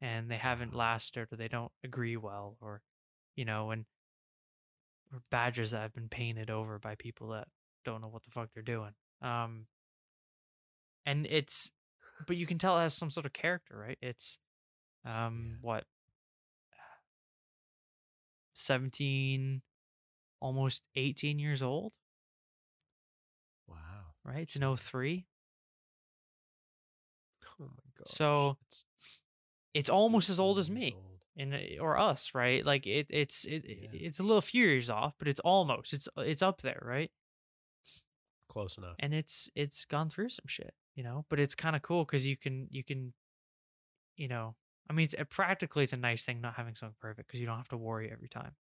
[0.00, 2.82] and they haven't lasted or they don't agree well or
[3.36, 3.84] you know and
[5.12, 7.48] or badges that have been painted over by people that
[7.84, 8.92] don't know what the fuck they're doing
[9.22, 9.66] um
[11.06, 11.72] and it's
[12.26, 14.38] but you can tell it has some sort of character right it's
[15.04, 15.56] um Yeah.
[15.62, 15.84] what
[18.54, 19.62] 17
[20.40, 21.92] almost 18 years old
[23.66, 23.76] wow.
[24.24, 25.26] right it's an 03
[27.60, 28.08] Oh my god.
[28.08, 28.84] So, it's,
[29.78, 30.96] it's almost as old as me
[31.36, 33.88] and uh, or us right like it it's it, Yeah.
[34.06, 37.10] it's a little few years off but it's almost it's it's up there right
[38.48, 38.96] Close enough.
[38.98, 42.26] and it's it's gone through some shit you know but it's kind of cool because
[42.26, 43.12] you can you can
[44.16, 44.54] you know
[44.88, 47.46] i mean it's uh, practically it's a nice thing not having something perfect because you
[47.46, 48.52] don't have to worry every time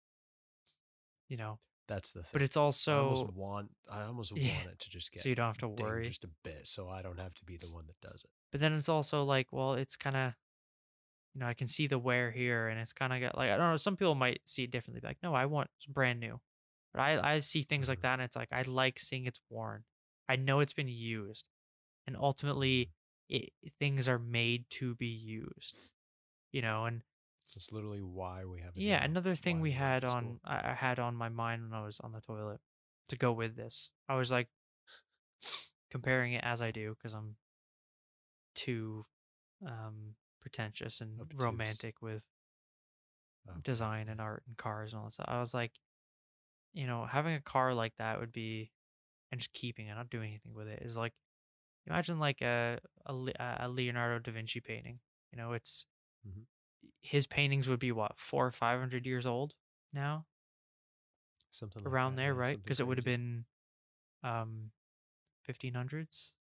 [1.29, 1.59] you know
[1.89, 2.31] That's the thing.
[2.33, 3.71] but it's also I almost want.
[3.91, 4.57] I almost Yeah.
[4.57, 6.89] want it to just get so you don't have to worry just a bit, so
[6.89, 8.31] I don't have to be the one that does it.
[8.51, 10.35] but then it's also like well it's kind of
[11.37, 13.57] you know i can see the wear here and it's kind of got like i
[13.59, 16.19] don't know some people might see it differently be like no i want some brand
[16.19, 16.41] new
[16.95, 18.03] but i i see things like Mhm.
[18.03, 19.85] that and it's like i like seeing it's worn
[20.31, 21.45] i know it's been used
[22.07, 22.91] and ultimately
[23.29, 25.77] it, things are made to be used
[26.53, 27.03] you know and
[27.55, 28.73] That's literally why we have.
[28.75, 32.13] yeah another thing we had on I had on my mind when i was on
[32.13, 32.61] the toilet
[33.09, 34.49] to go with this i was like
[35.91, 37.37] comparing it as i do because i'm
[38.55, 39.05] too
[39.67, 40.15] um
[40.47, 41.41] pretentious and Obtuse.
[41.41, 42.23] romantic with
[43.49, 43.61] Okay.
[43.65, 45.27] design and art and cars and all that stuff.
[45.29, 45.73] I was like,
[46.73, 48.71] you know, having a car like that would be,
[49.33, 51.15] and just keeping it, not doing anything with it, is like,
[51.87, 53.13] imagine like a a,
[53.61, 55.01] a Leonardo da Vinci painting.
[55.33, 55.87] You know, it's
[56.25, 56.47] Mhm.
[57.01, 59.55] his paintings would be what four or five hundred years old
[59.93, 60.27] now,
[61.51, 62.59] something like around that, there, yeah, right?
[62.63, 63.45] Because it would have been,
[64.23, 64.73] um,
[65.45, 66.35] fifteen hundreds.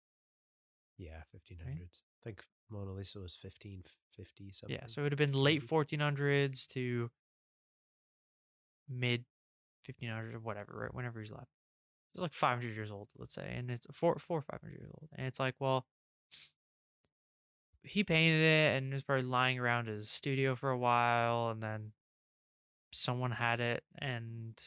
[0.97, 2.03] Yeah, fifteen hundreds.
[2.21, 3.83] I think Mona Lisa was fifteen
[4.15, 4.75] fifty something.
[4.75, 7.09] Yeah, so it would have been late fourteen hundreds to
[8.89, 9.25] mid
[9.83, 10.93] fifteen hundreds or whatever, right?
[10.93, 11.47] Whenever he's alive.
[12.13, 14.79] It's like five hundred years old, let's say, and it's four four or five hundred
[14.79, 15.09] years old.
[15.17, 15.85] And it's like, well,
[17.85, 21.61] he painted it and it was probably lying around his studio for a while and
[21.61, 21.91] then
[22.91, 24.59] someone had it and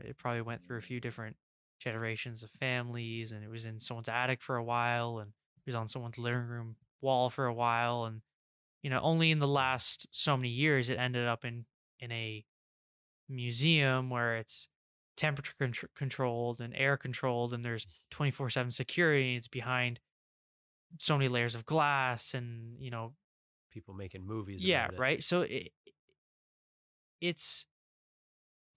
[0.00, 1.36] it probably went through a few different
[1.78, 5.74] generations of families and it was in someone's attic for a while and it was
[5.74, 8.22] on someone's living room wall for a while and
[8.82, 11.64] you know only in the last so many years it ended up in
[12.00, 12.44] in a
[13.28, 14.68] museum where it's
[15.16, 20.00] temperature contr- controlled and air controlled and there's 24/7 security and it's behind
[20.98, 23.14] so many layers of glass and you know
[23.70, 24.64] people making movies.
[24.64, 25.68] yeah right so it,
[27.20, 27.66] it's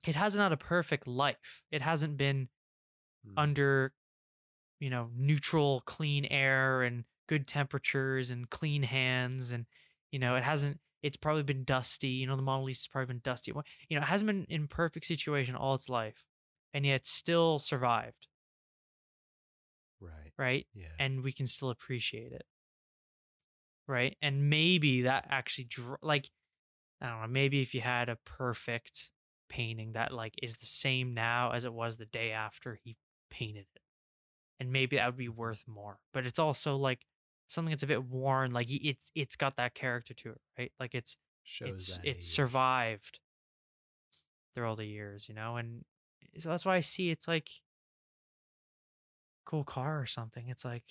[0.05, 2.49] it hasn't had a perfect life it hasn't been
[3.23, 3.33] Mm.
[3.37, 3.93] under
[4.79, 9.65] you know neutral clean air and good temperatures and clean hands and
[10.11, 13.21] you know it hasn't it's probably been dusty you know the Mona Lisa's probably been
[13.23, 13.53] dusty.
[13.87, 16.25] You know it hasn't been in perfect situation all its life
[16.73, 18.27] and yet still survived.
[20.01, 20.33] Right.
[20.37, 20.67] right?
[20.73, 20.87] Yeah.
[20.99, 22.43] and we can still appreciate it.
[23.87, 24.17] Right?
[24.21, 25.69] And maybe that actually
[26.01, 26.29] like
[26.99, 29.11] i don't know maybe if you had a perfect
[29.47, 32.97] painting that like is the same now as it was the day after he
[33.29, 33.81] painted it
[34.59, 37.05] and maybe that would be worth more but it's also like
[37.51, 40.71] something that's a bit worn like it's it's got that character to it right?
[40.79, 42.35] Like it's Shows it's that it's age.
[42.35, 43.19] survived
[44.53, 45.83] through all the years you know and
[46.23, 47.49] eh, so that's why i see it's like
[49.45, 50.47] cool car or something.
[50.47, 50.83] It's like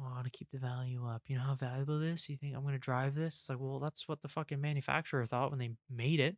[0.00, 1.22] oh, i want to keep the value up.
[1.26, 2.28] You know how valuable it is?
[2.28, 3.34] You think i'm going to drive this?
[3.36, 6.36] It's like well that's what the fucking manufacturer thought when they made it.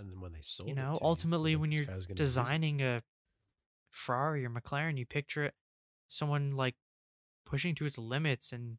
[0.00, 2.40] And then when they sold, you know ultimately like, when you're guy's gonna use it.
[2.40, 3.02] designing a
[3.90, 5.54] ferrari or mclaren you picture it
[6.08, 6.74] someone like
[7.52, 8.78] pushing to its limits and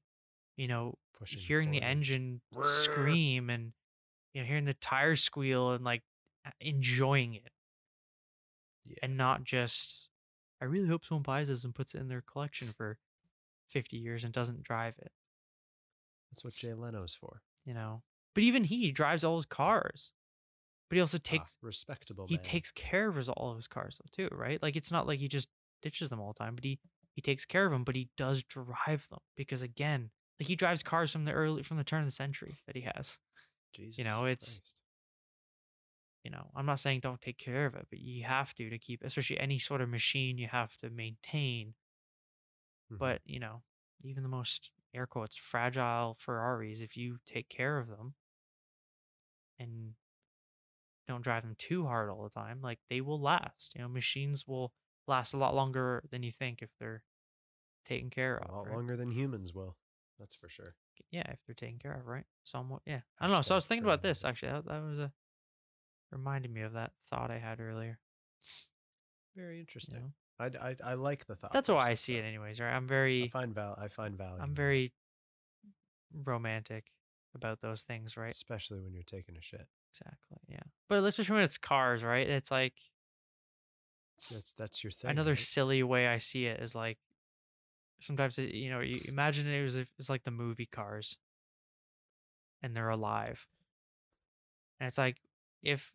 [0.57, 3.71] you know Pushing hearing the engine scream and
[4.33, 6.01] you know hearing the tires squeal and like
[6.59, 7.51] enjoying it
[8.85, 8.97] Yeah.
[9.03, 10.09] and not just
[10.59, 12.97] i really hope someone buys this and puts it in their collection for
[13.69, 15.11] 50 years and doesn't drive it,
[16.31, 17.41] That's what Jay Leno's for.
[17.65, 18.01] you know.
[18.35, 20.11] But even he drives all his cars.
[20.89, 22.27] But he also Ah, takes respectable.
[22.27, 22.43] he man.
[22.43, 24.61] takes care of his all of his cars though too, right?
[24.61, 25.47] Like it's not like he just
[25.81, 26.79] ditches them all the time, but he
[27.13, 30.83] he takes care of them, but he does drive them because again, like he drives
[30.83, 33.19] cars from the early from the turn of the century that he has.
[33.75, 34.79] Jesus you know, it's- Christ.
[36.23, 38.79] You know, I'm not saying don't take care of it, but you have to to
[38.79, 41.75] keep, especially any sort of machine you have to maintain.
[42.91, 42.97] Mhm.
[42.97, 43.63] But you know,
[44.01, 48.15] even the most air quotes fragile Ferraris, if you take care of them
[49.59, 49.95] and
[51.07, 53.73] don't drive them too hard all the time, like they will last.
[53.75, 54.73] You know, machines will
[55.07, 57.03] last a lot longer than you think if they're
[57.85, 58.49] taken care of.
[58.49, 58.75] a lot right?
[58.75, 59.75] longer than humans will.
[60.19, 60.75] That's for sure.
[61.11, 62.25] Yeah, if they're taken care of, right?
[62.43, 62.81] Somewhat.
[62.85, 63.01] Yeah.
[63.19, 63.41] I don't know.
[63.41, 64.51] So I was thinking about this actually.
[64.51, 65.11] That, that was a
[66.11, 67.99] reminded me of that thought I had earlier.
[69.35, 69.99] Very You interesting.
[69.99, 70.11] know?
[70.39, 71.53] I, I I like the thought.
[71.53, 72.73] That's why I see it anyways, right?
[72.73, 73.23] I'm very.
[73.23, 73.77] I find val.
[73.79, 74.41] I find value.
[74.41, 74.93] I'm very
[76.25, 76.91] romantic
[77.35, 78.31] about those things, right?
[78.31, 79.67] especially when you're taking a shit.
[79.93, 80.37] Exactly.
[80.47, 80.59] Yeah.
[80.89, 82.27] But especially when it's cars, right?
[82.27, 82.73] It's like
[84.31, 85.11] That's that's your thing.
[85.11, 85.39] another right?
[85.39, 86.97] silly way I see it is like
[87.99, 91.17] sometimes it, you know you imagine it was it's like the movie Cars,
[92.61, 93.47] and they're alive,
[94.79, 95.17] and it's like
[95.61, 95.93] if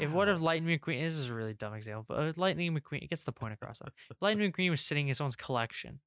[0.00, 3.02] if what if Lightning McQueen this is a really dumb example, but uh, Lightning McQueen
[3.02, 3.82] it gets the point across.
[4.20, 6.00] Lightning McQueen was sitting in his own collection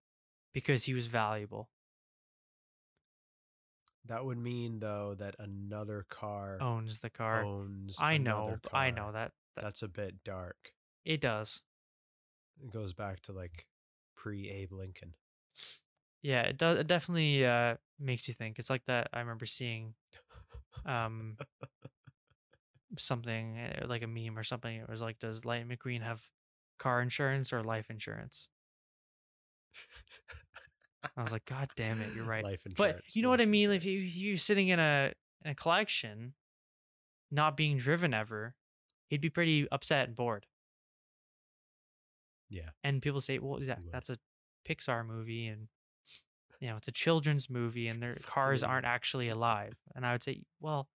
[0.54, 1.70] because he was valuable.
[4.08, 7.44] that would mean though that another car Owns the car.
[7.44, 7.98] owns.
[8.00, 8.58] I know.
[8.74, 10.72] I know that, that That's a bit dark.
[11.06, 11.62] It does.
[12.62, 13.66] It goes back to like
[14.16, 15.14] pre Abe Lincoln.
[16.22, 16.80] Yeah, it does.
[16.80, 18.58] It definitely uh, makes you think.
[18.58, 19.10] It's like that.
[19.14, 19.94] I remember seeing
[20.86, 21.38] um
[22.98, 24.76] something uh, like a meme or something.
[24.76, 26.22] It was like, does Lightning McQueen have
[26.80, 28.50] car insurance or life insurance?
[31.16, 32.44] I was like, God damn it, you're right.
[32.44, 33.02] Life insurance.
[33.06, 33.72] But you know what I mean?
[33.72, 34.16] If you insurance.
[34.16, 35.12] you're sitting in a
[35.44, 36.34] in a collection,
[37.32, 38.56] not being driven ever,
[39.10, 40.46] he'd be pretty upset and bored.
[42.50, 42.70] Yeah.
[42.84, 44.18] And people say, "Well, He that's a
[44.68, 45.68] Pixar movie, and
[46.60, 50.24] you know, it's a children's movie, and their cars aren't actually alive." And I would
[50.24, 50.90] say, "Well,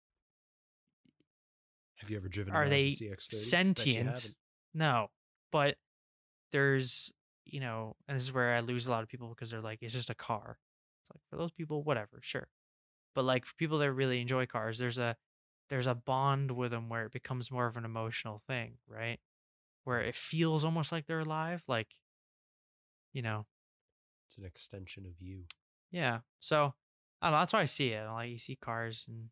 [1.97, 2.55] Have you ever driven?
[2.55, 3.35] are a they Mazda CX-30?
[3.35, 4.35] Sentient?
[4.75, 5.09] No,
[5.51, 5.77] but
[6.53, 7.13] there's,
[7.45, 9.79] you know, and this is where I lose a lot of people because they're like,
[9.83, 10.59] it's just a car.
[11.03, 12.49] It's like for those people, whatever, sure.
[13.15, 15.17] But like for people that really enjoy cars, there's a
[15.71, 19.19] there's a bond with them where it becomes more of an emotional thing, right?
[19.89, 21.89] Where it feels almost like they're alive, like,
[23.15, 23.47] you know,
[24.27, 25.45] It's an extension of you.
[25.91, 26.19] yeah.
[26.41, 26.75] So
[27.23, 27.39] I don't know.
[27.41, 28.05] That's why I see it.
[28.07, 29.31] Like you see cars and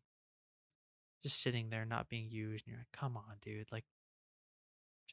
[1.21, 3.71] just sitting there not being used, and you're like, come on, dude.
[3.71, 3.85] Like,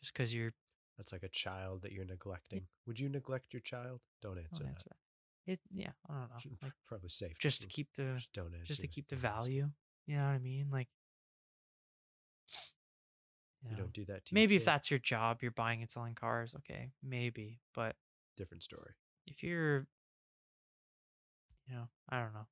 [0.01, 0.55] just because you're
[0.97, 2.63] That's like a child that you're neglecting.
[2.87, 4.01] Would you neglect your child?
[4.23, 4.71] Don't oh, answer don't that.
[4.71, 5.53] answer that.
[5.53, 6.57] It yeah, I don't know.
[6.63, 7.39] Like Probably safe.
[7.39, 8.65] just to keep the Just don't answer.
[8.65, 9.69] just to keep the value.
[10.07, 10.69] You know what I mean?
[10.73, 10.89] Like
[13.65, 16.15] you, You know, don't do that maybe if that's your job, you're buying and selling
[16.15, 17.61] cars, okay, maybe.
[17.75, 17.97] But
[18.37, 18.93] different story.
[19.27, 19.87] if you're
[21.67, 22.47] you know, I don't know.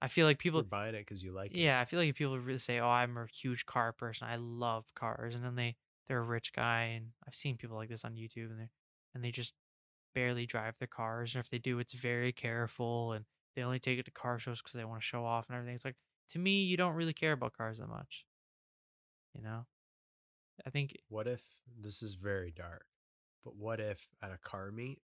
[0.00, 1.58] I feel like people You're buying it because you like it.
[1.58, 4.28] Yeah, I feel like if people really say, "Oh, I'm a huge car person.
[4.28, 7.88] I love cars," and then they they're a rich guy, and I've seen people like
[7.88, 8.68] this on YouTube, and they
[9.14, 9.54] and they just
[10.14, 13.24] barely drive their cars, and if they do, it's very careful, and
[13.56, 15.74] they only take it to car shows because they want to show off and everything.
[15.74, 15.96] It's like
[16.30, 18.26] to me, you don't really care about cars that much.
[19.34, 19.66] You know,
[20.66, 21.42] I think What if
[21.80, 22.86] this is very dark,
[23.44, 25.00] but what if at a car meet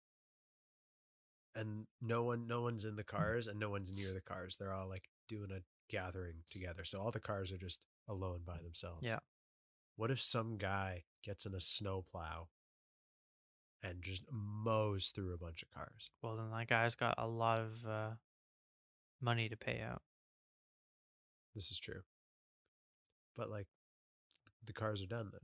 [1.54, 4.56] and no one no one's in the cars and no one's near the cars.
[4.56, 6.84] They're all like doing a gathering together.
[6.84, 9.00] So all the cars are just alone by themselves.
[9.02, 9.18] Yeah.
[9.96, 12.48] What if some guy gets in a snowplow
[13.82, 16.10] and just mows through a bunch of cars?
[16.22, 18.10] well, then that guy's got a lot of uh,
[19.20, 20.02] money to pay out.
[21.54, 22.02] This is true.
[23.36, 23.66] But like
[24.68, 25.40] the cars are done then.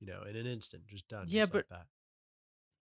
[0.00, 1.26] You know, in an instant, just done.
[1.28, 1.86] Yeah, just like but- that.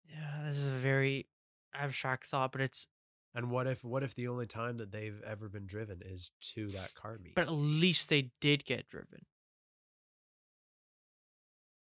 [0.08, 1.28] Yeah, this is a very
[1.74, 2.88] abstract thought, but it's
[3.34, 6.68] And what if what if the only time that they've ever been driven is to
[6.68, 7.36] that car meet?
[7.36, 9.26] but at least they did get driven.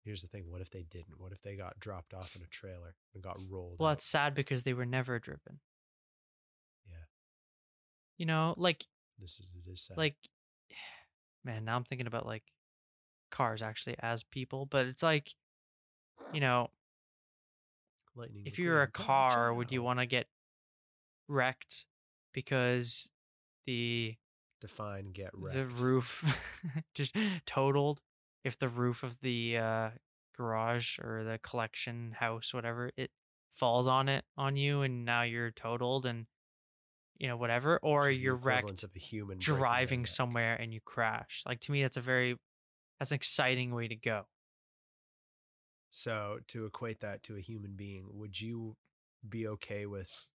[0.05, 1.19] Here's the thing: what if they didn't?
[1.19, 3.77] What if they got dropped off in a trailer and got rolled?
[3.79, 3.93] Well, out?
[3.93, 5.61] that's sad because they were never driven.
[6.87, 7.05] yeah.
[8.17, 8.87] You know, like
[9.19, 9.97] This is it is sad.
[9.99, 10.17] like
[11.45, 12.45] man, now I'm thinking about like
[13.31, 15.35] cars actually as people, but it's like
[16.33, 16.69] you know,
[18.15, 18.43] lightning.
[18.47, 20.27] if you're a car, would you want to get
[21.29, 21.87] wrecked
[22.33, 23.09] because
[23.67, 24.17] the
[24.61, 25.57] define get wrecked?
[25.57, 26.53] the roof
[26.95, 27.15] just
[27.47, 28.01] totaled
[28.45, 29.91] if the roof of the uh
[30.37, 33.11] garage or the collection house whatever it
[33.53, 36.27] falls on it on you and now you're totaled and
[37.19, 40.73] you know whatever or Which is the you're wrecked of a human driving somewhere and
[40.73, 42.37] you crash like to me that's a very
[43.01, 44.27] that's an exciting way to go
[45.91, 48.77] So to equate that to a human being, would you
[49.29, 50.29] be okay with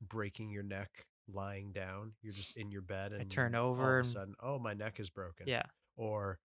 [0.00, 2.12] breaking your neck lying down?
[2.22, 4.74] You're just in your bed and you turn over all of a sudden, oh, my
[4.74, 5.46] neck is broken.
[5.48, 5.64] yeah
[5.96, 6.38] Or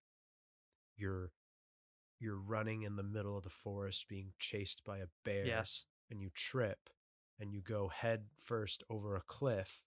[0.96, 1.32] you're
[2.20, 6.20] you're running in the middle of the forest being chased by a bear yes and
[6.20, 6.90] you trip
[7.40, 9.84] and you go head first over a cliff,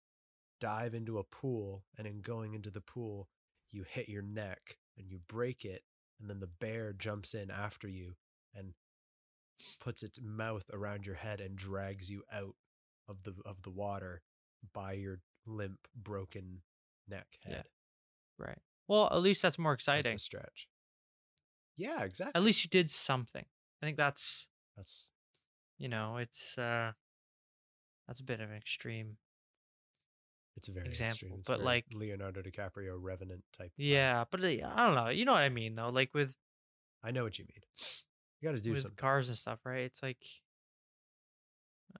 [0.60, 3.28] dive into a pool, and in going into the pool,
[3.72, 5.82] you hit your neck and you break it,
[6.20, 8.14] and then the bear jumps in after you
[8.54, 8.74] and
[9.80, 12.54] puts its mouth around your head and drags you out
[13.08, 14.22] of the of the water
[14.72, 16.62] by your limp broken
[17.08, 17.56] neck Yeah.
[17.56, 17.64] head.
[18.38, 20.68] right well at least that's more That's exciting a stretch.
[21.76, 22.38] Yeah, exactly.
[22.38, 23.44] at least you did something
[23.82, 25.12] i think that's That's
[25.78, 26.92] you know it's uh
[28.06, 29.16] that's a bit of an extreme
[30.56, 31.32] it's a very Example, extreme.
[31.38, 33.70] It's but, very like- Leonardo DiCaprio Revenant type.
[33.70, 33.86] vibe.
[33.94, 36.34] yeah but uh, i don't know you know what i mean though like with
[37.02, 37.62] I know what you mean.
[38.42, 38.96] You got to do something with something.
[38.96, 40.22] cars and stuff right it's like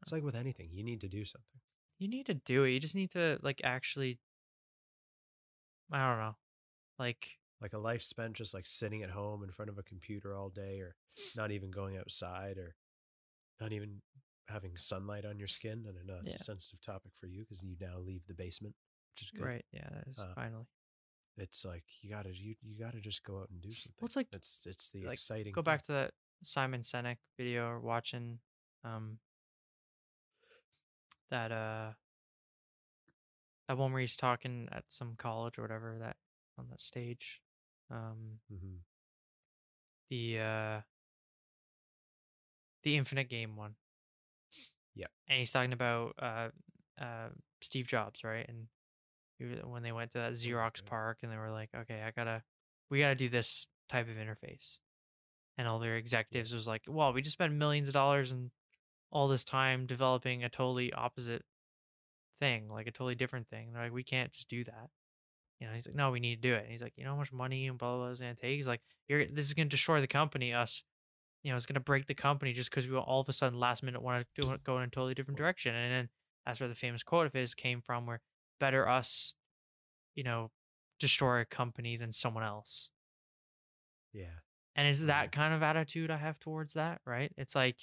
[0.03, 1.61] It's like with anything, you need to do something.
[1.98, 4.18] you need to do it you just need to like actually
[5.92, 6.36] i don't know
[6.98, 10.34] like Like a life spent just like sitting at home in front of a computer
[10.36, 10.94] all day, or
[11.36, 12.74] not even going outside, or
[13.61, 14.01] not even
[14.51, 15.86] having sunlight on your skin.
[15.86, 16.36] And I know it's Yeah.
[16.36, 18.74] a sensitive topic for you because you now leave the basement,
[19.14, 19.44] which is good.
[19.44, 20.66] right yeah that is Uh, finally
[21.36, 24.05] It's like you gotta you you gotta just go out and do something.
[24.05, 25.53] it's like- it's it's the like, exciting.
[25.53, 25.64] go thing.
[25.64, 28.40] back to that Simon Sinek video or watching
[28.84, 29.20] um
[31.30, 31.92] that uh
[33.68, 36.16] that one where he's talking at some college or whatever that
[36.59, 37.40] on that stage
[37.90, 38.80] um Mhm.
[40.09, 40.82] the uh
[42.82, 43.76] the infinite game one
[45.01, 45.07] Yeah.
[45.28, 46.48] and he's talking about uh
[47.01, 47.28] uh
[47.62, 48.46] Steve Jobs right?
[48.48, 48.68] And
[49.40, 52.42] was- when they went to that Xerox PARC and they were like okay I gotta
[52.90, 54.78] we gotta do this type of interface.
[55.59, 58.51] And all their executives was like well we just spent millions of dollars and
[59.12, 61.44] all this time developing a totally opposite
[62.38, 63.66] thing like a totally different thing.
[63.68, 64.90] And they're like we can't just do that.
[65.61, 66.62] You know he's like no we need to do it.
[66.64, 68.57] And he's like you know how much money and blah blah, blah is gonna take?
[68.57, 70.82] He's like you're this is gonna destroy the company us
[71.43, 73.82] you know it's gonna break the company just because we all of a sudden last
[73.82, 76.09] minute want to do, go in a totally different direction and then
[76.47, 78.20] that's where the famous quote of his came from where
[78.59, 79.34] better us
[80.14, 80.51] you know
[80.99, 82.91] destroy a company than someone else
[84.12, 84.41] Yeah.
[84.74, 87.32] and it's that kind of attitude I have towards that, right?
[87.36, 87.78] It's like,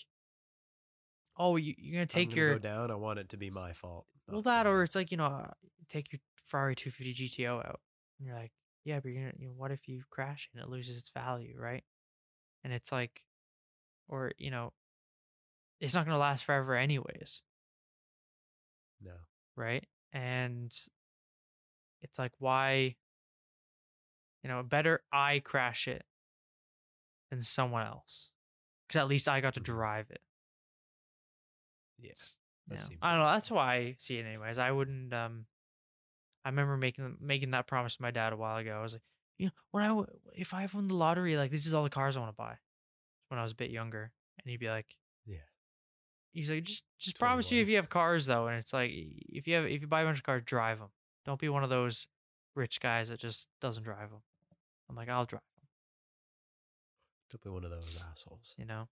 [1.38, 2.92] oh, you, you're gonna take gonna your go down.
[2.92, 4.06] I want it to be my fault.
[4.28, 5.52] well that, someone or it's like you know, uh,
[5.90, 7.82] take your Ferrari 250 GTO out,
[8.20, 8.52] and you're like,
[8.84, 11.56] yeah, but you're gonna, you know, what if you crash and it loses its value,
[11.60, 11.84] right?
[12.64, 13.24] And it's like,
[14.08, 14.74] or you know,
[15.80, 17.42] it's not gonna last forever anyways,
[19.02, 19.14] no.
[19.56, 19.86] right?
[20.14, 20.74] And
[22.02, 22.96] it's like, why,
[24.44, 26.06] you know, better I crash it
[27.30, 28.32] than someone else,
[28.88, 29.66] because at least I got to Mhm.
[29.66, 30.22] drive it.
[32.70, 32.78] Yeah.
[32.80, 33.34] Seems I don't know.
[33.34, 34.58] That's why I see it anyways.
[34.60, 35.14] I wouldn't.
[35.14, 35.46] Um,
[36.46, 38.78] I remember making making that promise to my dad a while ago.
[38.78, 39.04] I was like,
[39.38, 40.04] you know, when i
[40.36, 42.58] if I won the lottery, like this is all the cars I want to buy.
[43.30, 44.12] When I was a bit younger,
[44.42, 45.38] and he'd be like, Yeah.
[46.32, 49.48] he's like, just just promise you if you have cars though, and it's like if
[49.48, 50.90] you have if you buy a bunch of cars, drive them.
[51.26, 52.08] Don't be one of those
[52.56, 54.22] rich guys that just doesn't drive them.
[54.90, 55.68] I'm like, I'll drive them.
[57.32, 58.56] Don't be one of those assholes.
[58.58, 58.88] You know,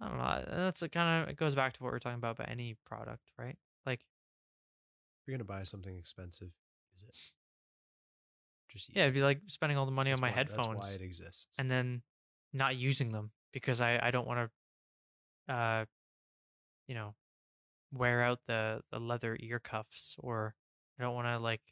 [0.00, 0.44] I don't know.
[0.64, 3.56] That's kind of it goes back to what we're talking about about any product, right?
[3.86, 6.50] Like, If you're gonna buy something expensive,
[6.94, 7.16] is it.
[8.70, 9.06] Just yeah, it.
[9.06, 10.66] it'd be like spending all the money That's on my why- headphones.
[10.80, 11.58] That's why it exists.
[11.58, 12.02] and then
[12.52, 14.50] not using them because I I don't want
[15.48, 15.84] to uh
[16.86, 17.14] you know
[17.92, 20.54] wear out the the leather ear cuffs or
[20.98, 21.62] I don't want to like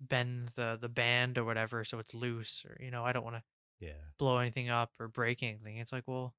[0.00, 3.36] bend the the band or whatever so it's loose or you know I don't want
[3.36, 3.42] to
[3.80, 3.92] yeah.
[4.18, 5.78] blow anything up or break anything.
[5.78, 6.34] It's like, well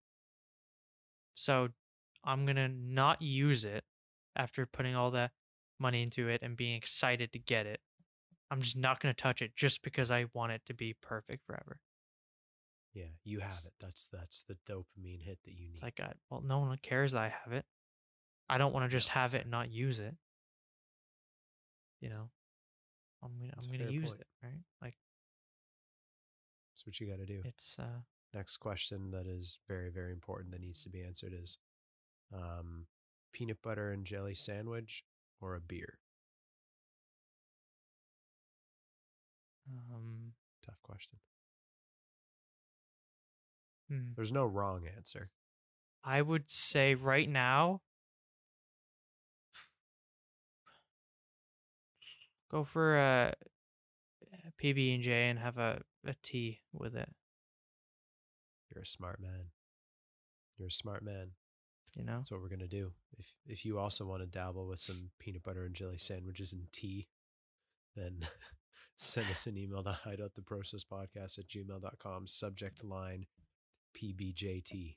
[1.34, 1.70] so
[2.24, 3.84] I'm going to not use it
[4.36, 5.32] after putting all that
[5.80, 7.80] money into it and being excited to get it.
[8.52, 11.46] I'm just not going to touch it just because I want it to be perfect
[11.46, 11.80] forever.
[12.94, 13.06] Yeah.
[13.24, 13.74] You have it.
[13.80, 15.74] That's that's the dopamine hit that you need.
[15.76, 17.66] It's like, I, well, no one cares that I have it.
[18.50, 20.14] I don't want to just have it and not use it.
[22.02, 22.30] You know,
[23.24, 24.22] I'm gonna That's I'm gonna use point.
[24.22, 24.60] it, right?
[24.82, 24.96] Like
[26.74, 27.42] That's what you got to do.
[27.46, 28.02] it's uh
[28.34, 31.58] Next question that is very very important that needs to be answered is,
[32.34, 32.88] um,
[33.34, 35.04] peanut butter and jelly sandwich
[35.40, 36.00] or a beer.
[39.94, 40.34] um
[40.66, 41.18] Tough question.
[43.92, 45.32] Hmm, There's no wrong answer.
[46.02, 47.82] I would say right now,
[52.50, 53.34] go for a
[54.64, 57.10] PB and J and have a a tea with it.
[58.74, 59.52] You're a smart man.
[60.58, 61.32] You're a smart man.
[61.96, 62.94] You know, That's what we're gonna do.
[63.18, 66.72] If if you also want to dabble with some peanut butter and jelly sandwiches and
[66.72, 67.08] tea,
[67.96, 68.26] then
[68.96, 73.26] send us an email to hi.theprocesspodcast at gmail.com, subject line
[73.96, 74.96] PBJT,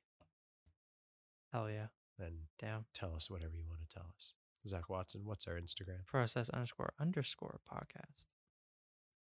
[1.52, 1.86] hell yeah,
[2.18, 2.84] and damn.
[2.94, 4.34] tell us whatever you want to tell us.
[4.66, 6.06] Zak Watson, what's our Instagram?
[6.06, 8.26] Process underscore underscore podcast.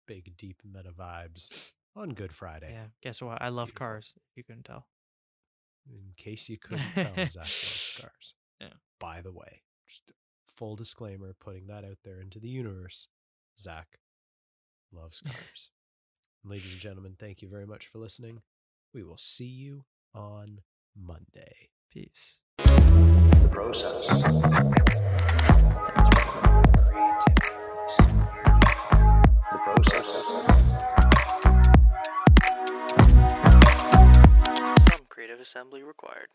[0.06, 2.70] Big deep meta vibes on Good Friday.
[2.72, 2.86] Yeah.
[3.02, 3.40] Guess what?
[3.40, 3.86] I love Beautiful.
[3.86, 4.14] cars.
[4.36, 4.86] You couldn't tell.
[5.88, 8.34] In case you couldn't tell, Zak loves cars.
[8.60, 8.74] Yeah.
[9.00, 10.12] By the way, just
[10.56, 13.08] full disclaimer, putting that out there into the universe.
[13.58, 13.98] Zak
[14.92, 15.70] loves cars.
[16.44, 18.42] Ladies and gentlemen, thank you very much for listening.
[18.94, 19.84] We will see you
[20.14, 20.58] on
[20.94, 21.70] Monday.
[21.90, 22.40] Peace.
[22.58, 24.22] The process.
[24.22, 24.52] Creativity
[27.40, 28.60] for the smart.
[29.50, 30.16] The process.
[34.90, 36.28] Some creative assembly required.